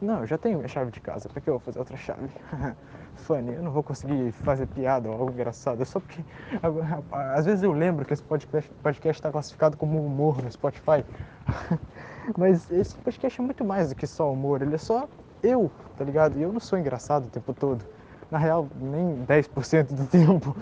Não, 0.00 0.20
eu 0.20 0.26
já 0.26 0.38
tenho 0.38 0.56
minha 0.58 0.68
chave 0.68 0.90
de 0.90 1.00
casa, 1.00 1.28
pra 1.28 1.40
que 1.40 1.48
eu 1.48 1.54
vou 1.54 1.60
fazer 1.60 1.78
outra 1.78 1.96
chave? 1.96 2.28
funny, 3.16 3.52
eu 3.54 3.62
não 3.62 3.70
vou 3.70 3.82
conseguir 3.82 4.32
fazer 4.32 4.66
piada 4.66 5.08
ou 5.08 5.14
algo 5.14 5.32
engraçado, 5.32 5.80
é 5.80 5.84
só 5.84 6.00
porque 6.00 6.22
às 7.34 7.44
vezes 7.44 7.62
eu 7.62 7.72
lembro 7.72 8.04
que 8.04 8.12
esse 8.12 8.22
podcast 8.22 9.08
está 9.08 9.30
classificado 9.30 9.76
como 9.76 10.04
humor 10.04 10.42
no 10.42 10.50
Spotify, 10.50 11.04
mas 12.36 12.70
esse 12.70 12.96
podcast 12.96 13.40
é 13.40 13.44
muito 13.44 13.64
mais 13.64 13.90
do 13.90 13.94
que 13.94 14.06
só 14.06 14.32
humor, 14.32 14.62
ele 14.62 14.74
é 14.74 14.78
só 14.78 15.08
eu, 15.42 15.70
tá 15.96 16.04
ligado? 16.04 16.38
E 16.38 16.42
eu 16.42 16.52
não 16.52 16.60
sou 16.60 16.78
engraçado 16.78 17.26
o 17.26 17.30
tempo 17.30 17.52
todo, 17.54 17.84
na 18.30 18.38
real, 18.38 18.68
nem 18.76 19.24
10% 19.26 19.94
do 19.94 20.06
tempo, 20.10 20.56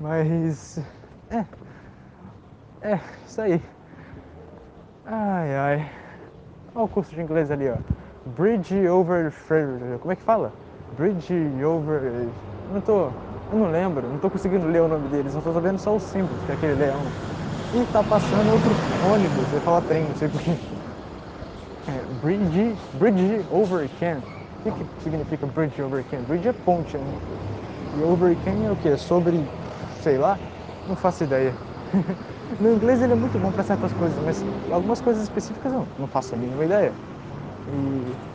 mas 0.00 0.78
é, 1.30 1.46
é, 2.80 3.00
isso 3.26 3.40
aí. 3.40 3.62
Ai 5.04 5.56
ai, 5.56 5.90
olha 6.74 6.84
o 6.84 6.88
curso 6.88 7.14
de 7.14 7.20
inglês 7.20 7.50
ali, 7.50 7.68
ó. 7.68 7.76
Bridge 8.24 8.88
over. 8.88 9.32
Como 10.00 10.12
é 10.12 10.16
que 10.16 10.22
fala? 10.22 10.52
Bridge 10.96 11.64
Over. 11.64 12.02
Eu 12.02 12.74
não 12.74 12.80
tô. 12.80 13.08
Eu 13.52 13.58
não 13.58 13.70
lembro, 13.70 14.08
não 14.08 14.18
tô 14.18 14.30
conseguindo 14.30 14.66
ler 14.66 14.80
o 14.80 14.88
nome 14.88 15.08
deles, 15.08 15.32
só 15.32 15.40
tô 15.40 15.52
vendo 15.60 15.78
só 15.78 15.94
o 15.94 16.00
símbolo, 16.00 16.34
que 16.46 16.52
é 16.52 16.54
aquele 16.54 16.74
leão. 16.74 17.02
E 17.74 17.84
tá 17.92 18.02
passando 18.02 18.50
outro 18.50 18.70
ônibus, 19.12 19.48
eu 19.50 19.58
ia 19.58 19.60
falar 19.60 19.82
trem, 19.82 20.04
não 20.04 20.14
sei 20.16 20.28
porquê. 20.28 20.52
É, 21.88 22.00
bridge, 22.22 22.74
bridge 22.94 23.44
over 23.52 23.88
can. 24.00 24.18
O 24.64 24.72
que, 24.72 24.84
que 24.84 25.02
significa 25.02 25.46
bridge 25.46 25.82
over 25.82 26.02
can? 26.10 26.20
Bridge 26.28 26.48
é 26.48 26.52
ponte, 26.52 26.96
né? 26.96 27.18
E 27.98 28.02
over 28.04 28.34
can 28.44 28.66
é 28.66 28.70
o 28.70 28.76
que? 28.76 28.96
Sobre, 28.96 29.38
sei 30.00 30.16
lá? 30.16 30.38
Não 30.88 30.96
faço 30.96 31.24
ideia. 31.24 31.52
no 32.60 32.72
inglês 32.72 33.02
ele 33.02 33.12
é 33.12 33.16
muito 33.16 33.38
bom 33.38 33.50
para 33.50 33.62
certas 33.64 33.92
coisas, 33.92 34.18
mas 34.24 34.42
algumas 34.72 35.00
coisas 35.00 35.22
específicas 35.22 35.72
eu 35.72 35.86
não 35.98 36.06
faço 36.06 36.34
a 36.34 36.38
mínima 36.38 36.64
ideia. 36.64 36.92
E 37.68 38.31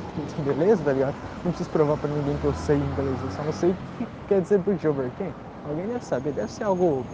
beleza, 0.44 0.84
tá 0.84 0.92
ligado? 0.92 1.14
Não 1.44 1.50
preciso 1.52 1.70
provar 1.70 1.96
pra 1.96 2.08
ninguém 2.08 2.36
que 2.38 2.44
eu 2.44 2.54
sei 2.54 2.76
inglês, 2.76 3.22
eu 3.22 3.30
só 3.30 3.42
não 3.42 3.52
sei 3.52 3.70
o 3.70 3.76
que 3.98 4.06
quer 4.28 4.40
dizer 4.40 4.58
bridge 4.58 4.86
over 4.86 5.10
quem. 5.18 5.32
Alguém 5.68 5.86
deve 5.86 6.04
saber, 6.04 6.32
deve 6.32 6.50
ser 6.50 6.64
algo 6.64 7.04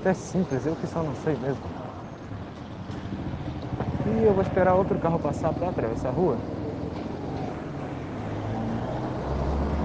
até 0.00 0.14
simples, 0.14 0.66
eu 0.66 0.74
que 0.76 0.86
só 0.86 1.02
não 1.02 1.14
sei 1.16 1.36
mesmo. 1.36 1.62
E 4.06 4.24
eu 4.24 4.32
vou 4.32 4.42
esperar 4.42 4.74
outro 4.74 4.98
carro 4.98 5.18
passar 5.18 5.52
pra 5.52 5.68
atravessar 5.68 6.08
a 6.08 6.12
rua. 6.12 6.36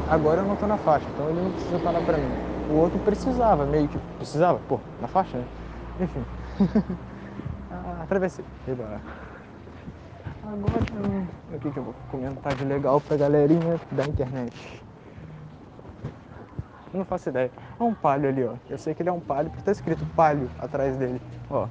Agora 0.09 0.41
eu 0.41 0.45
não 0.45 0.55
tô 0.55 0.67
na 0.67 0.77
faixa, 0.77 1.05
então 1.13 1.29
ele 1.29 1.41
não 1.41 1.51
precisa 1.51 1.79
parar 1.79 1.99
pra 2.01 2.17
mim. 2.17 2.29
O 2.71 2.77
outro 2.77 2.99
precisava, 2.99 3.65
meio 3.65 3.87
que. 3.87 3.97
Precisava? 4.17 4.59
Pô, 4.67 4.79
na 5.01 5.07
faixa, 5.07 5.37
né? 5.37 5.45
Enfim. 5.99 6.23
ah, 7.71 8.03
atravessei. 8.03 8.45
Eba. 8.67 8.99
Agora, 10.47 11.25
o 11.55 11.59
que, 11.59 11.71
que 11.71 11.79
eu 11.79 11.83
vou 11.83 11.95
comentar 12.11 12.53
de 12.53 12.65
legal 12.65 13.01
pra 13.01 13.17
galerinha 13.17 13.79
da 13.91 14.05
internet? 14.05 14.83
Não 16.93 17.03
faço 17.03 17.29
ideia. 17.29 17.49
É 17.79 17.83
um 17.83 17.93
palio 17.93 18.29
ali, 18.29 18.43
ó. 18.43 18.53
Eu 18.69 18.77
sei 18.77 18.93
que 18.93 19.01
ele 19.01 19.09
é 19.09 19.11
um 19.11 19.19
palio, 19.19 19.49
porque 19.49 19.65
tá 19.65 19.71
escrito 19.71 20.05
palio 20.15 20.49
atrás 20.59 20.95
dele. 20.97 21.19
Ó, 21.49 21.67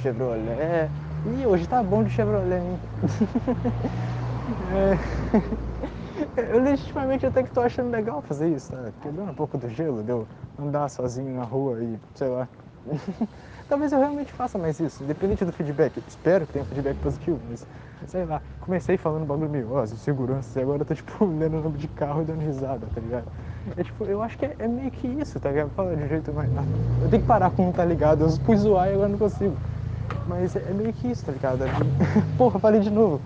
Chevrolet. 0.00 0.88
Ih, 1.26 1.46
hoje 1.46 1.68
tá 1.68 1.82
bom 1.82 2.02
de 2.02 2.10
Chevrolet, 2.10 2.60
hein? 2.60 2.78
é... 4.72 4.98
Eu 6.36 6.62
legitimamente 6.62 7.26
até 7.26 7.42
que 7.42 7.50
tô 7.50 7.60
achando 7.60 7.90
legal 7.90 8.22
fazer 8.22 8.48
isso, 8.48 8.74
né? 8.74 8.92
Quebrando 9.02 9.30
um 9.30 9.34
pouco 9.34 9.58
do 9.58 9.68
gelo, 9.68 10.02
deu 10.02 10.26
andar 10.58 10.88
sozinho 10.88 11.36
na 11.36 11.44
rua 11.44 11.82
e, 11.82 11.98
sei 12.14 12.28
lá. 12.28 12.48
Talvez 13.68 13.92
eu 13.92 13.98
realmente 13.98 14.32
faça 14.32 14.58
mais 14.58 14.78
isso, 14.80 15.02
independente 15.02 15.44
do 15.44 15.52
feedback. 15.52 16.02
Espero 16.06 16.46
que 16.46 16.52
tenha 16.52 16.64
um 16.64 16.68
feedback 16.68 16.96
positivo, 16.98 17.40
mas 17.48 17.66
sei 18.06 18.24
lá. 18.24 18.40
Comecei 18.60 18.96
falando 18.96 19.26
bagulho 19.26 19.48
meio, 19.48 19.72
ó, 19.72 19.86
segurança, 19.86 20.58
e 20.58 20.62
agora 20.62 20.82
eu 20.82 20.86
tô 20.86 20.94
tipo 20.94 21.24
lendo 21.24 21.58
o 21.58 21.62
nome 21.62 21.78
de 21.78 21.88
carro 21.88 22.22
e 22.22 22.24
dando 22.24 22.40
risada, 22.40 22.86
tá 22.94 23.00
ligado? 23.00 23.26
É 23.76 23.82
tipo, 23.82 24.04
eu 24.04 24.22
acho 24.22 24.36
que 24.38 24.46
é, 24.46 24.56
é 24.58 24.68
meio 24.68 24.90
que 24.90 25.06
isso, 25.06 25.40
tá 25.40 25.50
ligado? 25.50 25.70
Fala 25.70 25.96
de 25.96 26.08
jeito 26.08 26.32
mais. 26.32 26.50
Eu 27.02 27.08
tenho 27.08 27.22
que 27.22 27.28
parar 27.28 27.50
com 27.50 27.64
não 27.66 27.72
tá 27.72 27.84
ligado. 27.84 28.24
Eu 28.24 28.30
fui 28.30 28.56
zoar 28.56 28.88
e 28.88 28.94
agora 28.94 29.08
não 29.08 29.18
consigo. 29.18 29.56
Mas 30.26 30.54
é, 30.54 30.60
é 30.68 30.72
meio 30.72 30.92
que 30.92 31.10
isso, 31.10 31.24
tá 31.24 31.32
ligado? 31.32 31.64
É 31.64 31.68
Porra, 32.36 32.58
falei 32.58 32.80
de 32.80 32.90
novo. 32.90 33.20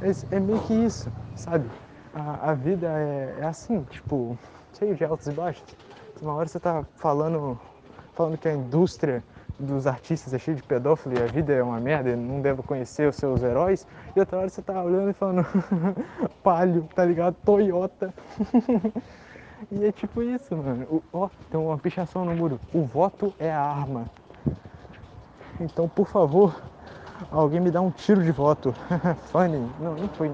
É, 0.00 0.36
é 0.36 0.40
meio 0.40 0.60
que 0.60 0.74
isso, 0.74 1.10
sabe? 1.34 1.66
A, 2.14 2.50
a 2.50 2.54
vida 2.54 2.86
é, 2.86 3.38
é 3.40 3.44
assim, 3.44 3.82
tipo, 3.90 4.36
cheio 4.78 4.94
de 4.94 5.04
altos 5.04 5.26
e 5.26 5.32
baixos. 5.32 5.64
Uma 6.20 6.34
hora 6.34 6.48
você 6.48 6.58
tá 6.58 6.84
falando, 6.96 7.58
falando 8.14 8.38
que 8.38 8.48
a 8.48 8.54
indústria 8.54 9.22
dos 9.58 9.86
artistas 9.86 10.34
é 10.34 10.38
cheio 10.38 10.56
de 10.56 10.62
pedófilo 10.62 11.18
e 11.18 11.22
a 11.22 11.26
vida 11.26 11.52
é 11.52 11.62
uma 11.62 11.80
merda 11.80 12.14
não 12.14 12.40
deve 12.40 12.62
conhecer 12.62 13.08
os 13.08 13.16
seus 13.16 13.42
heróis. 13.42 13.86
E 14.14 14.20
outra 14.20 14.38
hora 14.38 14.48
você 14.48 14.62
tá 14.62 14.82
olhando 14.82 15.10
e 15.10 15.12
falando, 15.12 15.46
palio, 16.42 16.88
tá 16.94 17.04
ligado? 17.04 17.34
Toyota. 17.44 18.12
e 19.72 19.84
é 19.84 19.92
tipo 19.92 20.22
isso, 20.22 20.56
mano. 20.56 21.02
Ó, 21.12 21.28
tem 21.50 21.58
uma 21.58 21.78
pichação 21.78 22.24
no 22.24 22.34
muro. 22.34 22.60
O 22.72 22.84
voto 22.84 23.32
é 23.38 23.50
a 23.50 23.60
arma. 23.60 24.06
Então, 25.58 25.88
por 25.88 26.06
favor, 26.06 26.54
alguém 27.30 27.60
me 27.60 27.70
dá 27.70 27.80
um 27.80 27.90
tiro 27.90 28.22
de 28.22 28.32
voto. 28.32 28.74
Funny. 29.32 29.70
Não, 29.80 29.94
nem 29.94 30.08
foi. 30.08 30.30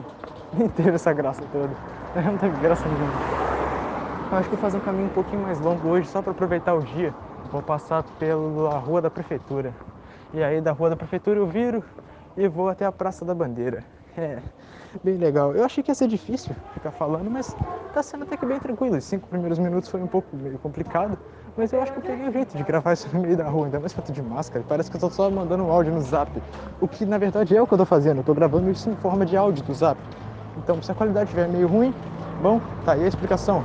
Nem 0.53 0.69
teve 0.69 0.91
essa 0.91 1.13
graça 1.13 1.43
toda. 1.53 1.71
Não 2.15 2.37
teve 2.39 2.61
graça 2.61 2.87
nenhuma. 2.89 3.13
Eu 4.33 4.39
acho 4.39 4.49
que 4.49 4.57
vou 4.57 4.63
fazer 4.63 4.79
um 4.79 4.81
caminho 4.81 5.07
um 5.07 5.11
pouquinho 5.11 5.43
mais 5.43 5.61
longo 5.61 5.89
hoje 5.89 6.09
só 6.09 6.21
para 6.21 6.33
aproveitar 6.33 6.75
o 6.75 6.83
dia 6.83 7.15
vou 7.51 7.63
passar 7.63 8.03
pela 8.19 8.79
rua 8.79 9.01
da 9.01 9.11
prefeitura. 9.11 9.75
E 10.33 10.43
aí 10.43 10.61
da 10.61 10.73
rua 10.73 10.91
da 10.91 10.97
prefeitura 10.97 11.39
eu 11.39 11.47
viro 11.47 11.85
e 12.37 12.49
vou 12.49 12.69
até 12.69 12.85
a 12.85 12.93
Praça 12.93 13.25
da 13.25 13.35
Bandeira. 13.35 13.85
É, 14.17 14.39
bem 15.03 15.17
legal. 15.17 15.55
Eu 15.55 15.65
achei 15.65 15.83
que 15.83 15.91
ia 15.91 15.95
ser 15.95 16.07
difícil 16.07 16.55
ficar 16.75 16.91
falando, 16.91 17.31
mas 17.31 17.57
tá 17.95 18.03
sendo 18.03 18.25
até 18.25 18.37
que 18.37 18.45
bem 18.45 18.59
tranquilo. 18.59 18.97
Os 18.97 19.05
cinco 19.05 19.29
primeiros 19.29 19.59
minutos 19.59 19.89
foi 19.89 20.03
um 20.03 20.07
pouco 20.07 20.37
meio 20.37 20.59
complicado, 20.59 21.19
mas 21.57 21.73
eu 21.73 21.83
acho 21.83 21.93
que 21.93 21.99
eu 21.99 22.03
peguei 22.03 22.29
o 22.29 22.33
jeito 22.33 22.57
de 22.57 22.63
gravar 22.63 22.93
isso 22.93 23.09
no 23.13 23.21
meio 23.21 23.37
da 23.37 23.49
rua, 23.49 23.67
ainda 23.67 23.81
mais 23.81 23.93
tô 23.93 24.03
de 24.13 24.23
máscara. 24.23 24.65
Parece 24.69 24.91
que 24.91 24.97
eu 24.97 25.01
tô 25.01 25.11
só 25.11 25.31
mandando 25.31 25.65
um 25.65 25.71
áudio 25.71 25.93
no 25.95 26.01
zap. 26.03 26.31
O 26.81 26.87
que 26.87 27.07
na 27.07 27.17
verdade 27.17 27.57
é 27.57 27.63
o 27.63 27.67
que 27.67 27.73
eu 27.73 27.79
tô 27.79 27.87
fazendo, 27.87 28.19
eu 28.19 28.25
tô 28.25 28.35
gravando 28.35 28.71
isso 28.71 28.91
em 28.91 28.97
forma 28.97 29.25
de 29.25 29.37
áudio 29.37 29.65
do 29.65 29.75
zap. 29.75 29.99
Então 30.59 30.83
se 30.83 30.93
a 30.93 30.95
qualidade 30.95 31.25
estiver 31.25 31.49
meio 31.49 31.67
ruim, 31.67 31.95
bom, 32.43 32.61
tá 32.85 32.93
aí 32.93 33.05
a 33.05 33.09
explicação. 33.09 33.65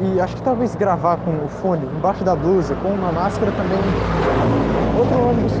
E 0.00 0.20
acho 0.20 0.36
que 0.36 0.42
talvez 0.42 0.74
gravar 0.74 1.18
com 1.18 1.44
o 1.44 1.48
fone 1.48 1.84
embaixo 1.84 2.24
da 2.24 2.34
blusa, 2.34 2.74
com 2.76 2.94
uma 2.94 3.12
máscara 3.12 3.52
também. 3.52 3.80
Outro 4.98 5.28
ônibus 5.28 5.52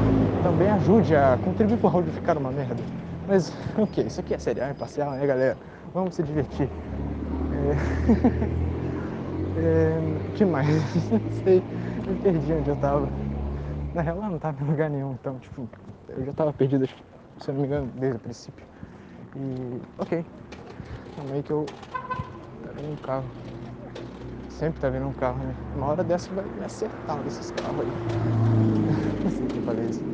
também 0.42 0.70
ajude 0.70 1.14
a 1.14 1.36
contribuir 1.44 1.78
para 1.78 1.90
o 1.90 1.96
áudio 1.96 2.12
ficar 2.12 2.36
uma 2.38 2.50
merda. 2.50 2.82
Mas, 3.28 3.52
ok, 3.78 4.04
isso 4.04 4.20
aqui 4.20 4.34
é 4.34 4.38
serial 4.38 4.70
imparcial, 4.70 5.12
né, 5.12 5.26
galera? 5.26 5.56
Vamos 5.94 6.14
se 6.14 6.22
divertir. 6.22 6.68
É... 7.52 7.76
é... 9.60 10.34
que 10.34 10.44
mais? 10.44 10.66
Não 11.10 11.20
sei, 11.44 11.62
me 12.06 12.16
perdi 12.16 12.52
onde 12.52 12.70
eu 12.70 12.76
tava. 12.76 13.08
Na 13.94 14.00
real, 14.00 14.16
eu 14.16 14.30
não 14.30 14.38
tava 14.38 14.64
em 14.64 14.66
lugar 14.66 14.88
nenhum, 14.88 15.12
então, 15.12 15.38
tipo, 15.38 15.68
eu 16.08 16.24
já 16.24 16.32
tava 16.32 16.50
perdido, 16.50 16.86
se 16.86 17.50
eu 17.50 17.52
não 17.52 17.60
me 17.60 17.66
engano, 17.66 17.92
desde 17.94 18.16
o 18.16 18.20
princípio. 18.20 18.64
E, 19.36 19.80
ok. 19.98 20.24
Calma 21.14 21.42
que 21.42 21.50
eu. 21.52 21.68
Vendo 22.74 22.92
um 22.92 22.96
carro 22.96 23.26
sempre 24.62 24.80
tá 24.80 24.88
vindo 24.90 25.06
um 25.08 25.12
carro, 25.14 25.44
né? 25.44 25.60
Uma 25.72 25.86
hora 25.88 26.04
dessa 26.04 26.32
vai 26.34 26.48
me 26.54 26.64
acertar 26.64 27.18
um 27.18 27.24
desses 27.24 27.50
carros 27.50 27.84
aí. 27.86 27.96
Não 29.22 29.30
sei 29.30 29.48
quem 29.48 29.60
falei 29.62 29.88
isso. 29.88 30.04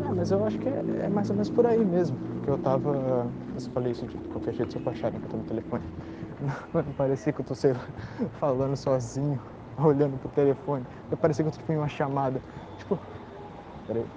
É, 0.00 0.12
mas 0.12 0.30
eu 0.30 0.44
acho 0.44 0.58
que 0.58 0.68
é, 0.68 0.82
é, 1.06 1.08
mais 1.08 1.30
ou 1.30 1.36
menos 1.36 1.50
por 1.50 1.66
aí 1.66 1.84
mesmo. 1.84 2.20
Que 2.42 2.50
eu 2.50 2.58
tava. 2.58 3.36
Eu 3.54 3.60
falei 3.72 3.92
isso 3.92 4.06
de 4.06 4.18
qualquer 4.28 4.52
jeito 4.54 4.72
se 4.72 4.78
eu 4.78 4.82
acharem 4.86 5.20
que 5.20 5.26
eu 5.26 5.30
tô 5.30 5.36
no 5.36 5.44
telefone. 5.44 5.84
Não, 6.72 6.94
parecia 6.94 7.32
que 7.32 7.40
eu 7.40 7.44
tô 7.44 7.54
sei, 7.54 7.72
falando 8.32 8.76
sozinho, 8.76 9.40
olhando 9.78 10.18
pro 10.18 10.28
telefone. 10.30 10.88
Eu 11.10 11.16
parecia 11.18 11.44
que 11.44 11.48
eu 11.48 11.52
tô 11.52 11.58
tipo, 11.58 11.72
em 11.72 11.76
uma 11.78 11.88
chamada. 11.88 12.42
Tipo. 12.76 13.00
Peraí. 13.86 14.10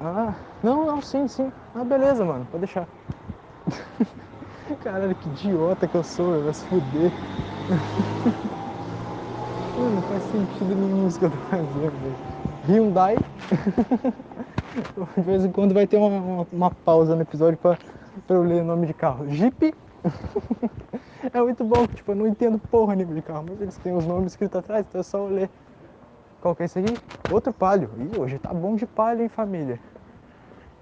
Ah, 0.00 0.58
não, 0.62 0.86
não, 0.86 1.02
sim, 1.02 1.28
sim. 1.28 1.52
Ah, 1.74 1.84
beleza, 1.84 2.24
mano, 2.24 2.46
pode 2.46 2.62
deixar. 2.66 2.90
Caralho, 4.78 5.14
que 5.16 5.28
idiota 5.28 5.88
que 5.88 5.96
eu 5.96 6.04
sou, 6.04 6.34
eu 6.34 6.44
vai 6.44 6.54
se 6.54 6.64
fuder. 6.66 7.12
não 9.76 10.02
faz 10.02 10.24
sentido 10.24 10.74
nenhum 10.74 11.06
isso 11.06 11.18
que 11.18 11.24
eu 11.24 11.30
tô 11.30 11.36
fazendo. 11.38 12.16
Hyundai. 12.66 13.16
De 15.16 15.22
vez 15.22 15.44
em 15.44 15.52
quando 15.52 15.74
vai 15.74 15.86
ter 15.86 15.96
uma, 15.96 16.08
uma, 16.08 16.46
uma 16.50 16.70
pausa 16.70 17.14
no 17.14 17.22
episódio 17.22 17.58
pra, 17.58 17.76
pra 18.26 18.36
eu 18.36 18.42
ler 18.42 18.62
o 18.62 18.64
nome 18.64 18.86
de 18.86 18.94
carro. 18.94 19.28
Jeep. 19.28 19.72
é 21.32 21.40
muito 21.42 21.64
bom, 21.64 21.86
tipo, 21.86 22.12
eu 22.12 22.16
não 22.16 22.26
entendo 22.26 22.58
porra 22.58 22.94
nenhuma 22.94 23.14
de 23.14 23.22
carro, 23.22 23.44
mas 23.48 23.60
eles 23.60 23.76
têm 23.78 23.92
os 23.92 24.06
nomes 24.06 24.32
escritos 24.32 24.58
atrás, 24.58 24.84
então 24.88 25.00
é 25.00 25.04
só 25.04 25.26
ler. 25.26 25.50
Qual 26.40 26.54
que 26.54 26.62
é 26.62 26.66
esse 26.66 26.78
aqui? 26.78 26.98
Outro 27.28 27.52
palio. 27.52 27.90
Ih, 27.98 28.18
hoje 28.20 28.38
tá 28.38 28.52
bom 28.52 28.74
de 28.76 28.86
palio, 28.86 29.22
hein, 29.22 29.28
família? 29.28 29.80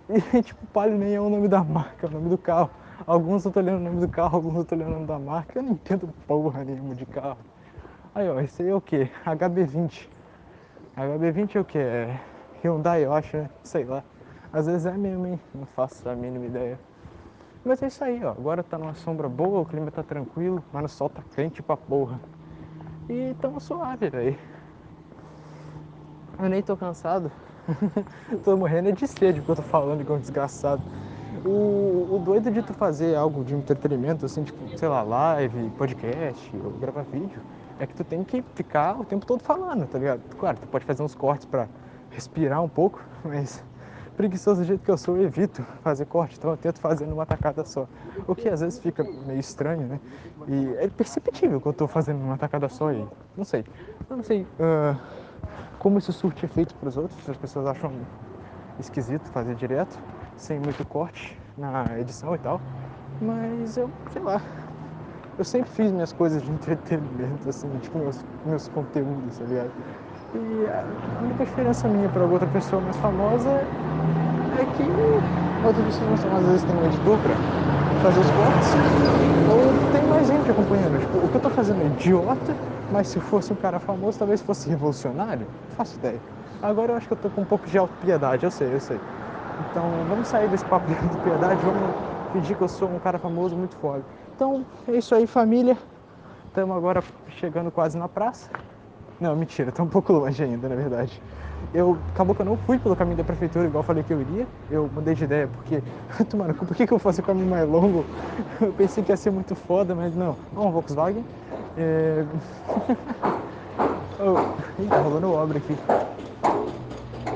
E, 0.09 0.42
tipo, 0.42 0.66
palio 0.68 0.97
nem 0.97 1.14
é 1.14 1.21
o 1.21 1.28
nome 1.28 1.49
da 1.49 1.62
marca, 1.62 2.07
é 2.07 2.09
o 2.09 2.12
nome 2.12 2.28
do 2.30 2.38
carro. 2.38 2.71
Alguns 3.07 3.45
eu 3.45 3.52
tô 3.52 3.61
lendo 3.61 3.76
o 3.76 3.81
nome 3.81 4.00
do 4.00 4.09
carro, 4.09 4.37
alguns 4.37 4.57
eu 4.57 4.64
tô 4.64 4.75
lendo 4.75 4.88
o 4.88 4.95
nome 4.95 5.07
da 5.07 5.19
marca. 5.19 5.59
Eu 5.59 5.62
não 5.62 5.73
entendo 5.73 6.09
porra 6.26 6.64
nenhuma 6.64 6.95
de 6.95 7.07
carro. 7.07 7.38
Aí, 8.14 8.28
ó, 8.28 8.40
esse 8.40 8.62
aí 8.62 8.69
é 8.69 8.75
o 8.75 8.81
que? 8.81 9.11
HB20. 9.25 10.09
HB20 10.97 11.57
é 11.57 11.61
o 11.61 11.64
que? 11.64 11.78
É 11.78 12.21
Hyundai, 12.62 13.05
eu 13.05 13.12
acho, 13.12 13.37
né? 13.37 13.49
Sei 13.62 13.85
lá. 13.85 14.02
Às 14.52 14.67
vezes 14.67 14.87
é 14.87 14.93
mesmo, 14.93 15.26
hein? 15.26 15.40
Não 15.55 15.67
faço 15.67 16.09
a 16.09 16.17
mínima 16.17 16.47
ideia. 16.47 16.78
Mas 17.64 17.83
é 17.83 17.87
isso 17.87 18.02
aí, 18.02 18.25
ó. 18.25 18.31
Agora 18.31 18.62
tá 18.62 18.78
numa 18.78 18.95
sombra 18.95 19.28
boa, 19.28 19.61
o 19.61 19.67
clima 19.67 19.90
tá 19.90 20.02
tranquilo, 20.02 20.62
mas 20.73 20.85
o 20.85 20.88
sol 20.88 21.09
tá 21.09 21.23
quente 21.35 21.62
pra 21.62 21.76
porra. 21.76 22.21
E 23.09 23.35
tamo 23.40 23.61
suave, 23.61 24.11
velho. 24.11 24.38
Eu 26.38 26.49
nem 26.49 26.62
tô 26.62 26.76
cansado. 26.76 27.31
tô 28.45 28.57
morrendo 28.57 28.93
de 28.93 29.07
sede 29.07 29.40
porque 29.40 29.52
eu 29.52 29.57
tô 29.57 29.62
falando 29.62 30.00
igual 30.00 30.19
um 30.19 30.21
desgraçado. 30.21 30.83
O, 31.49 32.17
o 32.17 32.19
doido 32.19 32.50
de 32.50 32.61
tu 32.61 32.75
fazer 32.75 33.17
algo 33.17 33.43
de 33.43 33.55
entretenimento, 33.55 34.26
assim, 34.26 34.45
tipo, 34.45 34.76
sei 34.76 34.87
lá, 34.87 35.00
live, 35.02 35.71
podcast, 35.78 36.55
ou 36.62 36.73
gravar 36.73 37.05
vídeo, 37.05 37.40
é 37.78 37.87
que 37.87 37.95
tu 37.95 38.05
tem 38.05 38.23
que 38.23 38.43
ficar 38.55 39.00
o 39.00 39.05
tempo 39.05 39.25
todo 39.25 39.43
falando, 39.43 39.87
tá 39.87 39.99
ligado? 39.99 40.21
Claro, 40.37 40.59
tu 40.61 40.69
pode 40.69 40.85
fazer 40.85 41.02
uns 41.02 41.14
cortes 41.14 41.47
pra 41.47 41.67
respirar 42.11 42.62
um 42.62 42.69
pouco, 42.69 43.00
mas 43.25 43.64
preguiçoso 44.14 44.61
do 44.61 44.67
jeito 44.67 44.85
que 44.85 44.90
eu 44.90 44.99
sou, 44.99 45.17
eu 45.17 45.23
evito 45.23 45.62
fazer 45.83 46.05
corte, 46.05 46.37
então 46.37 46.50
eu 46.50 46.57
tento 46.59 46.81
fazer 46.81 47.07
numa 47.07 47.25
tacada 47.25 47.64
só. 47.64 47.88
O 48.26 48.35
que 48.35 48.47
às 48.47 48.61
vezes 48.61 48.78
fica 48.78 49.02
meio 49.02 49.40
estranho, 49.40 49.87
né? 49.87 50.00
E 50.49 50.75
é 50.85 50.88
perceptível 50.88 51.62
que 51.62 51.67
eu 51.67 51.73
tô 51.73 51.88
fazendo 51.88 52.19
numa 52.19 52.37
tacada 52.37 52.69
só 52.69 52.93
e 52.93 53.07
não 53.35 53.45
sei. 53.45 53.64
Não 54.11 54.23
sei 54.23 54.43
uh, 54.43 55.00
como 55.78 55.97
isso 55.99 56.12
surte 56.12 56.45
efeito 56.45 56.75
para 56.75 56.90
os 56.90 56.97
outros, 56.99 57.25
se 57.25 57.31
as 57.31 57.38
pessoas 57.38 57.67
acham 57.67 57.90
esquisito 58.78 59.25
fazer 59.31 59.55
direto 59.55 59.99
sem 60.38 60.61
muito 60.61 60.85
corte 60.87 61.37
na 61.57 61.99
edição 61.99 62.35
e 62.35 62.38
tal. 62.38 62.62
Mas 63.21 63.76
eu, 63.76 63.95
sei 64.12 64.23
lá, 64.23 64.42
eu 65.38 65.45
sempre 65.45 65.71
fiz 65.71 65.92
minhas 65.92 66.12
coisas 66.12 66.42
de 66.42 66.50
entretenimento, 66.52 67.49
assim, 67.49 67.78
tipo 67.80 67.99
meus, 67.99 68.25
meus 68.45 68.68
conteúdos, 68.68 69.38
tá 69.38 69.45
ligado? 69.47 69.73
E 70.35 70.66
a 70.68 71.23
única 71.23 71.45
diferença 71.45 71.88
minha 71.88 72.11
para 72.11 72.26
outra 72.26 72.49
pessoa 72.49 72.80
mais 72.83 72.99
famosa 72.99 73.71
é 74.50 74.66
que 74.66 74.92
outras 75.62 75.85
pessoas 75.87 76.09
mais 76.09 76.23
famosas 76.23 76.47
às 76.47 76.52
vezes 76.52 76.64
tem 76.66 76.76
um 76.76 76.85
editor 76.85 77.18
pra 77.21 77.40
fazer 77.97 78.21
os 78.21 78.30
cortes, 78.30 78.78
ou 79.45 79.80
tem 79.90 80.04
mais 80.07 80.28
gente 80.28 80.50
acompanhando. 80.50 80.99
Tipo, 80.99 81.18
o 81.18 81.28
que 81.30 81.37
eu 81.37 81.40
tô 81.40 81.50
fazendo 81.50 81.83
é 81.83 81.87
idiota, 81.87 82.59
mas 82.90 83.09
se 83.09 83.21
fosse 83.21 83.52
um 83.52 83.57
cara 83.57 83.80
famoso, 83.80 84.18
talvez 84.18 84.42
fosse 84.42 84.68
revolucionário. 84.68 85.47
Não 85.68 85.71
faço 85.76 85.99
ideia. 85.99 86.25
Agora 86.61 86.92
eu 86.92 86.97
acho 86.97 87.07
que 87.09 87.12
eu 87.14 87.16
tô 87.16 87.30
com 87.30 87.42
um 87.42 87.47
pouco 87.47 87.68
de 87.68 87.78
autopiedade, 87.78 88.45
eu 88.47 88.50
sei, 88.50 88.75
eu 88.75 88.80
sei. 88.80 89.02
Então 89.60 89.84
vamos 90.08 90.28
sair 90.28 90.48
desse 90.48 90.64
papo 90.64 90.86
de 90.86 90.94
piedade, 91.18 91.60
vamos 91.64 91.94
fingir 92.32 92.56
que 92.56 92.62
eu 92.62 92.68
sou 92.68 92.88
um 92.88 92.98
cara 92.98 93.18
famoso 93.18 93.56
muito 93.56 93.76
foda. 93.76 94.02
Então 94.34 94.64
é 94.86 94.92
isso 94.92 95.14
aí, 95.14 95.26
família. 95.26 95.76
Estamos 96.46 96.76
agora 96.76 97.02
chegando 97.40 97.70
quase 97.70 97.98
na 97.98 98.08
praça. 98.08 98.50
Não, 99.20 99.34
mentira, 99.34 99.72
tá 99.72 99.82
um 99.82 99.88
pouco 99.88 100.12
longe 100.12 100.42
ainda, 100.42 100.68
na 100.68 100.76
verdade. 100.76 101.20
Eu, 101.74 101.98
acabou 102.14 102.34
que 102.34 102.42
eu 102.42 102.46
não 102.46 102.56
fui 102.56 102.78
pelo 102.78 102.94
caminho 102.94 103.16
da 103.16 103.24
prefeitura 103.24 103.66
igual 103.66 103.82
eu 103.82 103.86
falei 103.86 104.02
que 104.02 104.12
eu 104.12 104.20
iria. 104.20 104.46
Eu 104.70 104.88
mudei 104.94 105.14
de 105.14 105.24
ideia 105.24 105.48
porque, 105.48 105.82
tomara, 106.30 106.54
por 106.54 106.74
que, 106.74 106.86
que 106.86 106.92
eu 106.92 106.98
faço 106.98 107.20
o 107.20 107.24
caminho 107.24 107.50
mais 107.50 107.68
longo? 107.68 108.04
Eu 108.60 108.72
pensei 108.72 109.02
que 109.02 109.10
ia 109.10 109.16
ser 109.16 109.30
muito 109.30 109.54
foda, 109.54 109.94
mas 109.94 110.14
não. 110.14 110.36
Ó, 110.56 110.66
um 110.66 110.70
Volkswagen. 110.70 111.24
É... 111.76 112.24
oh, 114.20 114.82
ih, 114.82 114.86
tá 114.88 115.00
rolando 115.00 115.32
obra 115.32 115.58
aqui. 115.58 115.76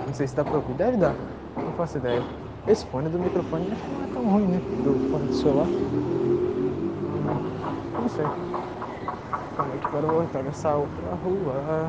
Não 0.07 0.15
sei 0.15 0.27
se 0.27 0.37
dá 0.37 0.45
pra 0.45 0.55
ouvir. 0.55 0.75
Deve 0.75 0.97
dar. 0.97 1.15
Não 1.73 1.79
faço 1.79 1.97
ideia. 1.97 2.23
Esse 2.69 2.85
fone 2.85 3.09
do 3.09 3.19
microfone 3.19 3.65
não 3.65 4.05
é 4.05 4.07
tão 4.13 4.23
ruim, 4.31 4.47
né? 4.47 4.61
Do 4.85 4.93
fone 5.11 5.27
de 5.27 5.35
celular. 5.35 5.67
Não 7.99 8.09
sei. 8.11 8.27
Calma 9.57 9.73
aí 9.73 9.81
que 9.81 9.87
agora 9.87 10.05
eu 10.05 10.11
vou 10.11 10.21
atravessar 10.21 10.77
outra 10.77 11.15
rua. 11.25 11.89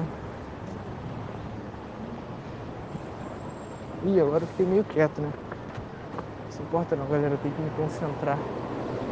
Ih, 4.06 4.22
agora 4.22 4.44
eu 4.44 4.48
fiquei 4.48 4.66
meio 4.66 4.86
quieto, 4.86 5.20
né? 5.20 5.30
Não 6.46 6.52
se 6.52 6.62
importa 6.62 6.96
não, 6.96 7.06
galera. 7.10 7.34
Eu 7.34 7.38
tenho 7.40 7.54
que 7.54 7.62
me 7.62 7.70
concentrar 7.72 8.40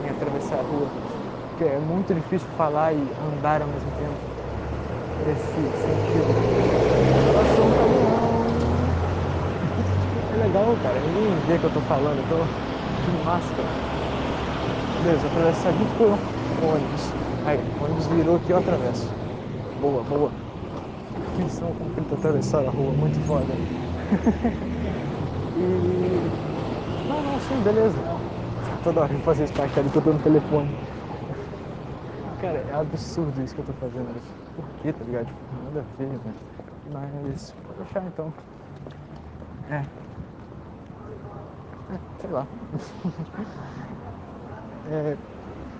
em 0.05 0.09
atravessar 0.09 0.55
a 0.59 0.63
rua. 0.63 0.87
Porque 1.49 1.65
é 1.65 1.79
muito 1.79 2.13
difícil 2.13 2.47
falar 2.55 2.93
e 2.93 2.97
andar 3.37 3.61
ao 3.61 3.67
mesmo 3.67 3.91
tempo. 3.99 4.15
Nesse 5.27 5.75
sentido. 5.83 6.31
É 7.77 7.90
legal, 10.41 10.77
cara. 10.81 10.99
Ninguém 10.99 11.39
vê 11.41 11.59
que 11.59 11.65
eu 11.65 11.69
tô 11.69 11.81
falando. 11.81 12.19
Eu 12.19 12.25
tô 12.25 12.45
de 13.03 13.11
máscara. 13.23 13.69
Beleza, 14.97 15.27
atravessar 15.27 15.73
com 15.97 16.03
o 16.65 16.69
ônibus. 16.69 17.13
Aí, 17.45 17.59
o 17.79 17.85
ônibus 17.85 18.07
virou 18.07 18.35
aqui, 18.35 18.51
eu 18.51 18.57
atravesso. 18.57 19.13
Boa, 19.79 20.03
boa. 20.03 20.31
Atenção 21.33 21.73
como 21.73 21.89
ele 21.95 22.05
tá 22.05 22.15
atravessando 22.15 22.67
a 22.67 22.71
rua. 22.71 22.93
Muito 22.93 23.19
foda. 23.21 23.47
e... 25.57 27.07
Não, 27.07 27.23
não, 27.23 27.39
sim, 27.39 27.59
beleza. 27.61 27.97
Toda 28.83 29.01
hora 29.01 29.13
eu 29.13 29.19
fazer 29.21 29.45
isso 29.45 29.53
pra 29.53 29.67
que 29.67 29.79
eu 29.79 30.01
tô 30.01 30.13
no 30.13 30.19
telefone. 30.19 30.69
Cara, 32.41 32.57
é 32.57 32.73
absurdo 32.73 33.41
isso 33.41 33.53
que 33.53 33.61
eu 33.61 33.65
tô 33.65 33.73
fazendo. 33.73 34.21
Por 34.55 34.65
que, 34.81 34.91
tá 34.91 35.03
ligado? 35.03 35.27
Tipo, 35.27 35.63
nada 35.65 35.79
a 35.79 35.97
ver, 35.97 36.09
velho. 36.09 36.35
Mas, 36.91 37.53
vou 37.65 37.75
deixar 37.75 38.03
então. 38.05 38.33
É. 39.69 39.85
é 41.91 42.21
sei 42.21 42.29
lá. 42.29 42.45
é, 44.91 45.17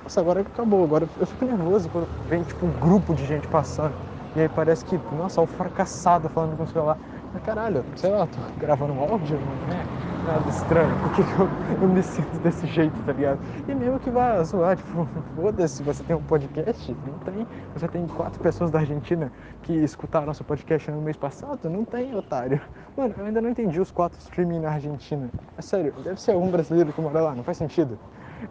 nossa, 0.03 0.21
agora 0.21 0.41
acabou. 0.41 0.83
Agora 0.83 1.07
eu 1.19 1.27
fico 1.27 1.45
nervoso 1.45 1.89
quando 1.89 2.07
vem 2.27 2.43
tipo 2.43 2.65
um 2.65 2.71
grupo 2.79 3.13
de 3.13 3.25
gente 3.25 3.47
passando. 3.47 3.93
E 4.35 4.41
aí 4.41 4.49
parece 4.49 4.85
que, 4.85 4.97
nossa, 5.15 5.41
o 5.41 5.47
fracassado 5.47 6.29
falando 6.29 6.57
com 6.57 6.63
o 6.63 6.67
celular. 6.67 6.97
Mas 7.33 7.43
caralho, 7.43 7.83
sei 7.95 8.09
lá, 8.09 8.27
tô 8.27 8.39
gravando 8.59 8.93
um 8.93 9.01
áudio, 9.01 9.39
não 9.39 9.75
é 9.75 10.10
nada 10.25 10.47
estranho. 10.49 10.95
Por 11.01 11.11
que 11.13 11.21
eu, 11.21 11.49
eu 11.81 11.87
me 11.87 12.03
sinto 12.03 12.39
desse 12.39 12.65
jeito, 12.67 12.93
tá 13.05 13.13
ligado? 13.13 13.39
E 13.67 13.73
mesmo 13.73 13.99
que 13.99 14.09
vá 14.09 14.43
zoar, 14.43 14.75
tipo, 14.77 15.07
foda-se, 15.35 15.83
você 15.83 16.03
tem 16.03 16.15
um 16.15 16.21
podcast? 16.21 16.95
Não 17.05 17.17
tem. 17.19 17.47
Você 17.73 17.87
tem 17.87 18.07
quatro 18.07 18.41
pessoas 18.41 18.71
da 18.71 18.79
Argentina 18.79 19.31
que 19.63 19.73
escutaram 19.73 20.27
nosso 20.27 20.43
podcast 20.43 20.89
no 20.91 21.01
mês 21.01 21.17
passado? 21.17 21.69
Não 21.69 21.83
tem, 21.85 22.15
otário. 22.15 22.61
Mano, 22.95 23.13
eu 23.17 23.25
ainda 23.25 23.41
não 23.41 23.49
entendi 23.49 23.79
os 23.79 23.91
quatro 23.91 24.19
streaming 24.19 24.59
na 24.59 24.71
Argentina. 24.71 25.29
É 25.57 25.61
sério, 25.61 25.93
deve 26.03 26.19
ser 26.19 26.31
algum 26.31 26.49
brasileiro 26.49 26.91
que 26.93 27.01
mora 27.01 27.21
lá, 27.21 27.35
não 27.35 27.43
faz 27.43 27.57
sentido. 27.57 27.97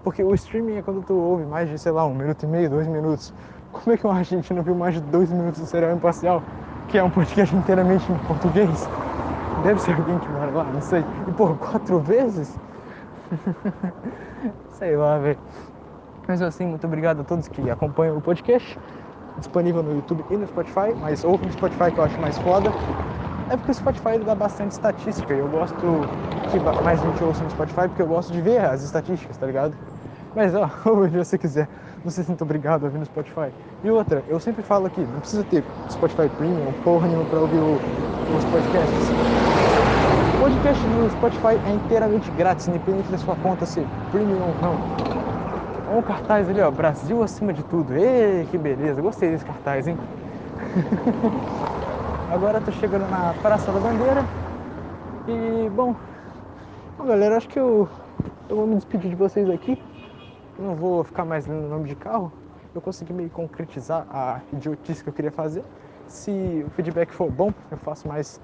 Porque 0.05 0.23
o 0.23 0.35
streaming 0.35 0.77
é 0.77 0.83
quando 0.83 1.03
tu 1.03 1.15
ouve 1.15 1.45
mais 1.45 1.69
de, 1.69 1.79
sei 1.79 1.93
lá, 1.93 2.07
um 2.07 2.15
minuto 2.15 2.43
e 2.45 2.47
meio, 2.47 2.71
dois 2.71 2.87
minutos. 2.87 3.35
Como 3.73 3.93
é 3.93 3.97
que 3.97 4.07
um 4.07 4.11
argentino 4.11 4.63
viu 4.63 4.75
mais 4.75 4.95
de 4.95 5.01
dois 5.01 5.31
minutos 5.31 5.61
de 5.61 5.67
serial 5.69 5.93
imparcial? 5.93 6.43
que 6.91 6.99
é 6.99 7.05
um 7.05 7.11
podcast 7.11 7.55
inteiramente 7.55 8.11
em 8.11 8.19
português. 8.27 8.89
Deve 9.61 9.81
ser 9.81 9.97
alguém 9.97 10.19
que 10.19 10.31
mora 10.31 10.51
lá, 10.51 10.73
não 10.73 10.81
sei. 10.81 11.07
E 11.27 11.33
por 11.33 11.59
quatro 11.59 12.01
vezes? 12.01 12.59
sei 14.69 14.97
lá, 14.97 15.19
velho. 15.19 15.41
Mas 16.29 16.43
assim, 16.43 16.67
muito 16.67 16.87
obrigado 16.87 17.23
a 17.23 17.25
todos 17.25 17.49
que 17.49 17.71
acompanham 17.71 18.19
o 18.19 18.23
podcast. 18.23 18.79
Disponível 19.37 19.83
no 19.83 19.95
YouTube 19.95 20.27
e 20.31 20.37
no 20.37 20.47
Spotify, 20.47 20.95
mas 20.97 21.25
ou 21.25 21.39
no 21.43 21.53
Spotify 21.53 21.93
que 21.93 22.01
eu 22.01 22.05
acho 22.05 22.21
mais 22.21 22.39
foda. 22.39 22.77
É 23.49 23.57
porque 23.57 23.73
o 23.73 23.75
Spotify 23.75 24.19
dá 24.25 24.35
bastante 24.35 24.73
estatística 24.73 25.35
e 25.35 25.39
eu 25.39 25.49
gosto 25.49 26.11
que 26.47 26.61
mais 26.81 27.01
gente 27.01 27.23
ouça 27.25 27.45
no 27.45 27.51
Spotify 27.51 27.89
porque 27.89 28.03
eu 28.03 28.09
gosto 28.09 28.33
de 28.33 28.41
ver 28.43 28.61
as 28.65 28.83
estatísticas, 28.83 29.39
tá 29.39 29.47
ligado? 29.47 29.77
Mas 30.35 30.55
ó, 30.55 30.69
se 31.11 31.17
você 31.19 31.39
quiser 31.39 31.69
não 32.05 32.11
se 32.11 32.25
sinta 32.25 32.45
obrigado 32.45 32.85
a 32.85 32.87
ouvir 32.87 32.99
no 32.99 33.07
Spotify. 33.07 33.55
E 33.83 33.91
outra, 33.91 34.25
eu 34.29 34.41
sempre 34.41 34.63
falo 34.65 34.87
aqui, 34.87 35.07
não 35.07 35.21
precisa 35.21 35.45
ter 35.45 35.67
Spotify 35.91 36.29
Premium 36.31 36.75
porra 36.75 37.09
nenhuma 37.09 37.27
pra 37.27 37.41
ouvir 37.41 37.61
os 38.27 38.47
podcasts. 38.47 39.15
O 40.41 40.43
podcast 40.43 40.87
no 40.87 41.11
Spotify 41.11 41.61
é 41.67 41.75
inteiramente 41.75 42.31
grátis, 42.31 42.67
independente 42.67 43.11
da 43.11 43.19
sua 43.19 43.37
conta 43.37 43.67
ser 43.67 43.87
premium 44.11 44.41
ou 44.41 44.55
não. 44.63 44.75
Olha 45.91 45.99
um 45.99 46.03
cartaz 46.03 46.49
ali, 46.49 46.63
ó, 46.63 46.71
Brasil 46.71 47.23
acima 47.23 47.53
de 47.53 47.63
tudo. 47.65 47.95
Ê, 47.95 48.47
que 48.51 48.57
beleza, 48.57 49.03
gostei 49.03 49.31
desse 49.31 49.45
cartaz, 49.45 49.87
hein? 49.87 49.97
Agora 52.33 52.59
eu 52.59 52.63
tô 52.63 52.73
chegando 52.73 53.09
na 53.11 53.35
Praça 53.35 53.71
da 53.71 53.79
Bandeira. 53.79 54.25
E, 55.29 55.69
bom, 55.71 55.95
bom 56.97 57.05
galera, 57.05 57.37
acho 57.37 57.49
que 57.49 57.59
eu, 57.59 57.87
eu 58.49 58.57
vou 58.57 58.67
me 58.67 58.77
despedir 58.77 59.11
de 59.11 59.17
vocês 59.17 59.49
aqui 59.51 59.79
não 60.61 60.75
vou 60.75 61.03
ficar 61.03 61.25
mais 61.25 61.47
lendo 61.47 61.69
nome 61.69 61.89
de 61.89 61.95
carro. 61.95 62.31
Eu 62.75 62.81
consegui 62.81 63.13
meio 63.13 63.31
concretizar 63.31 64.07
a 64.11 64.41
idiotice 64.53 65.03
que 65.03 65.09
eu 65.09 65.13
queria 65.13 65.33
fazer. 65.33 65.65
Se 66.07 66.65
o 66.67 66.71
feedback 66.71 67.13
for 67.13 67.31
bom, 67.31 67.53
eu 67.71 67.77
faço 67.79 68.07
mais, 68.07 68.41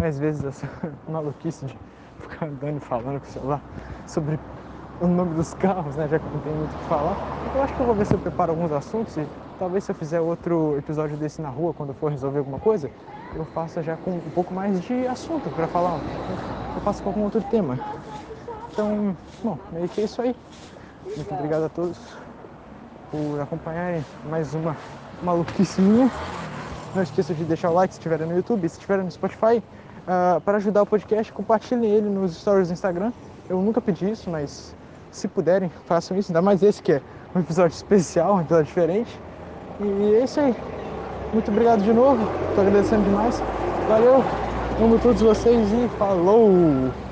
mais 0.00 0.18
vezes 0.18 0.42
essa 0.42 0.66
maluquice 1.08 1.66
de 1.66 1.76
ficar 2.22 2.46
andando 2.46 2.78
e 2.78 2.80
falando 2.80 3.20
com 3.20 3.26
o 3.26 3.30
celular 3.30 3.60
sobre 4.06 4.38
o 5.00 5.06
nome 5.06 5.34
dos 5.34 5.54
carros, 5.54 5.94
né? 5.96 6.08
Já 6.08 6.18
que 6.18 6.24
não 6.26 6.40
tem 6.40 6.52
muito 6.52 6.72
o 6.72 6.78
que 6.78 6.84
falar. 6.84 7.16
Eu 7.54 7.62
acho 7.62 7.74
que 7.74 7.80
eu 7.80 7.86
vou 7.86 7.94
ver 7.94 8.06
se 8.06 8.14
eu 8.14 8.18
preparo 8.18 8.52
alguns 8.52 8.72
assuntos 8.72 9.16
e 9.16 9.26
talvez 9.58 9.84
se 9.84 9.92
eu 9.92 9.94
fizer 9.94 10.20
outro 10.20 10.76
episódio 10.78 11.16
desse 11.16 11.40
na 11.40 11.48
rua, 11.48 11.72
quando 11.72 11.90
eu 11.90 11.94
for 11.94 12.10
resolver 12.10 12.38
alguma 12.38 12.58
coisa, 12.58 12.90
eu 13.36 13.44
faça 13.46 13.82
já 13.82 13.96
com 13.96 14.10
um 14.10 14.30
pouco 14.34 14.52
mais 14.52 14.80
de 14.82 15.06
assunto 15.06 15.48
para 15.50 15.66
falar. 15.68 16.00
Eu 16.74 16.82
faço 16.82 17.02
com 17.02 17.10
algum 17.10 17.24
outro 17.24 17.42
tema. 17.50 17.78
Então, 18.72 19.16
bom, 19.42 19.58
meio 19.72 19.88
que 19.88 20.00
é 20.00 20.04
isso 20.04 20.20
aí. 20.22 20.34
Muito 21.16 21.34
obrigado 21.34 21.64
a 21.64 21.68
todos 21.68 21.98
por 23.10 23.40
acompanharem 23.40 24.04
mais 24.28 24.54
uma 24.54 24.76
maluquice 25.22 25.80
minha. 25.80 26.10
Não 26.94 27.02
esqueça 27.02 27.32
de 27.34 27.44
deixar 27.44 27.70
o 27.70 27.74
like 27.74 27.94
se 27.94 28.00
estiver 28.00 28.18
no 28.26 28.36
YouTube, 28.36 28.68
se 28.68 28.76
estiver 28.76 29.02
no 29.02 29.10
Spotify. 29.10 29.62
Uh, 30.06 30.40
para 30.40 30.56
ajudar 30.58 30.82
o 30.82 30.86
podcast, 30.86 31.32
compartilhem 31.32 31.90
ele 31.90 32.08
nos 32.08 32.36
stories 32.36 32.68
do 32.68 32.74
Instagram. 32.74 33.12
Eu 33.48 33.60
nunca 33.60 33.80
pedi 33.80 34.10
isso, 34.10 34.30
mas 34.30 34.74
se 35.10 35.28
puderem, 35.28 35.70
façam 35.86 36.16
isso. 36.16 36.30
Ainda 36.30 36.42
mais 36.42 36.62
esse 36.62 36.82
que 36.82 36.92
é 36.92 37.02
um 37.34 37.40
episódio 37.40 37.74
especial, 37.74 38.36
um 38.36 38.40
episódio 38.40 38.66
diferente. 38.66 39.20
E 39.80 40.14
é 40.14 40.24
isso 40.24 40.40
aí. 40.40 40.54
Muito 41.32 41.50
obrigado 41.50 41.82
de 41.82 41.92
novo. 41.92 42.22
Estou 42.48 42.64
agradecendo 42.64 43.04
demais. 43.04 43.42
Valeu. 43.88 44.24
Amo 44.80 44.98
todos 44.98 45.20
vocês 45.20 45.68
e 45.72 45.88
falou! 45.98 47.09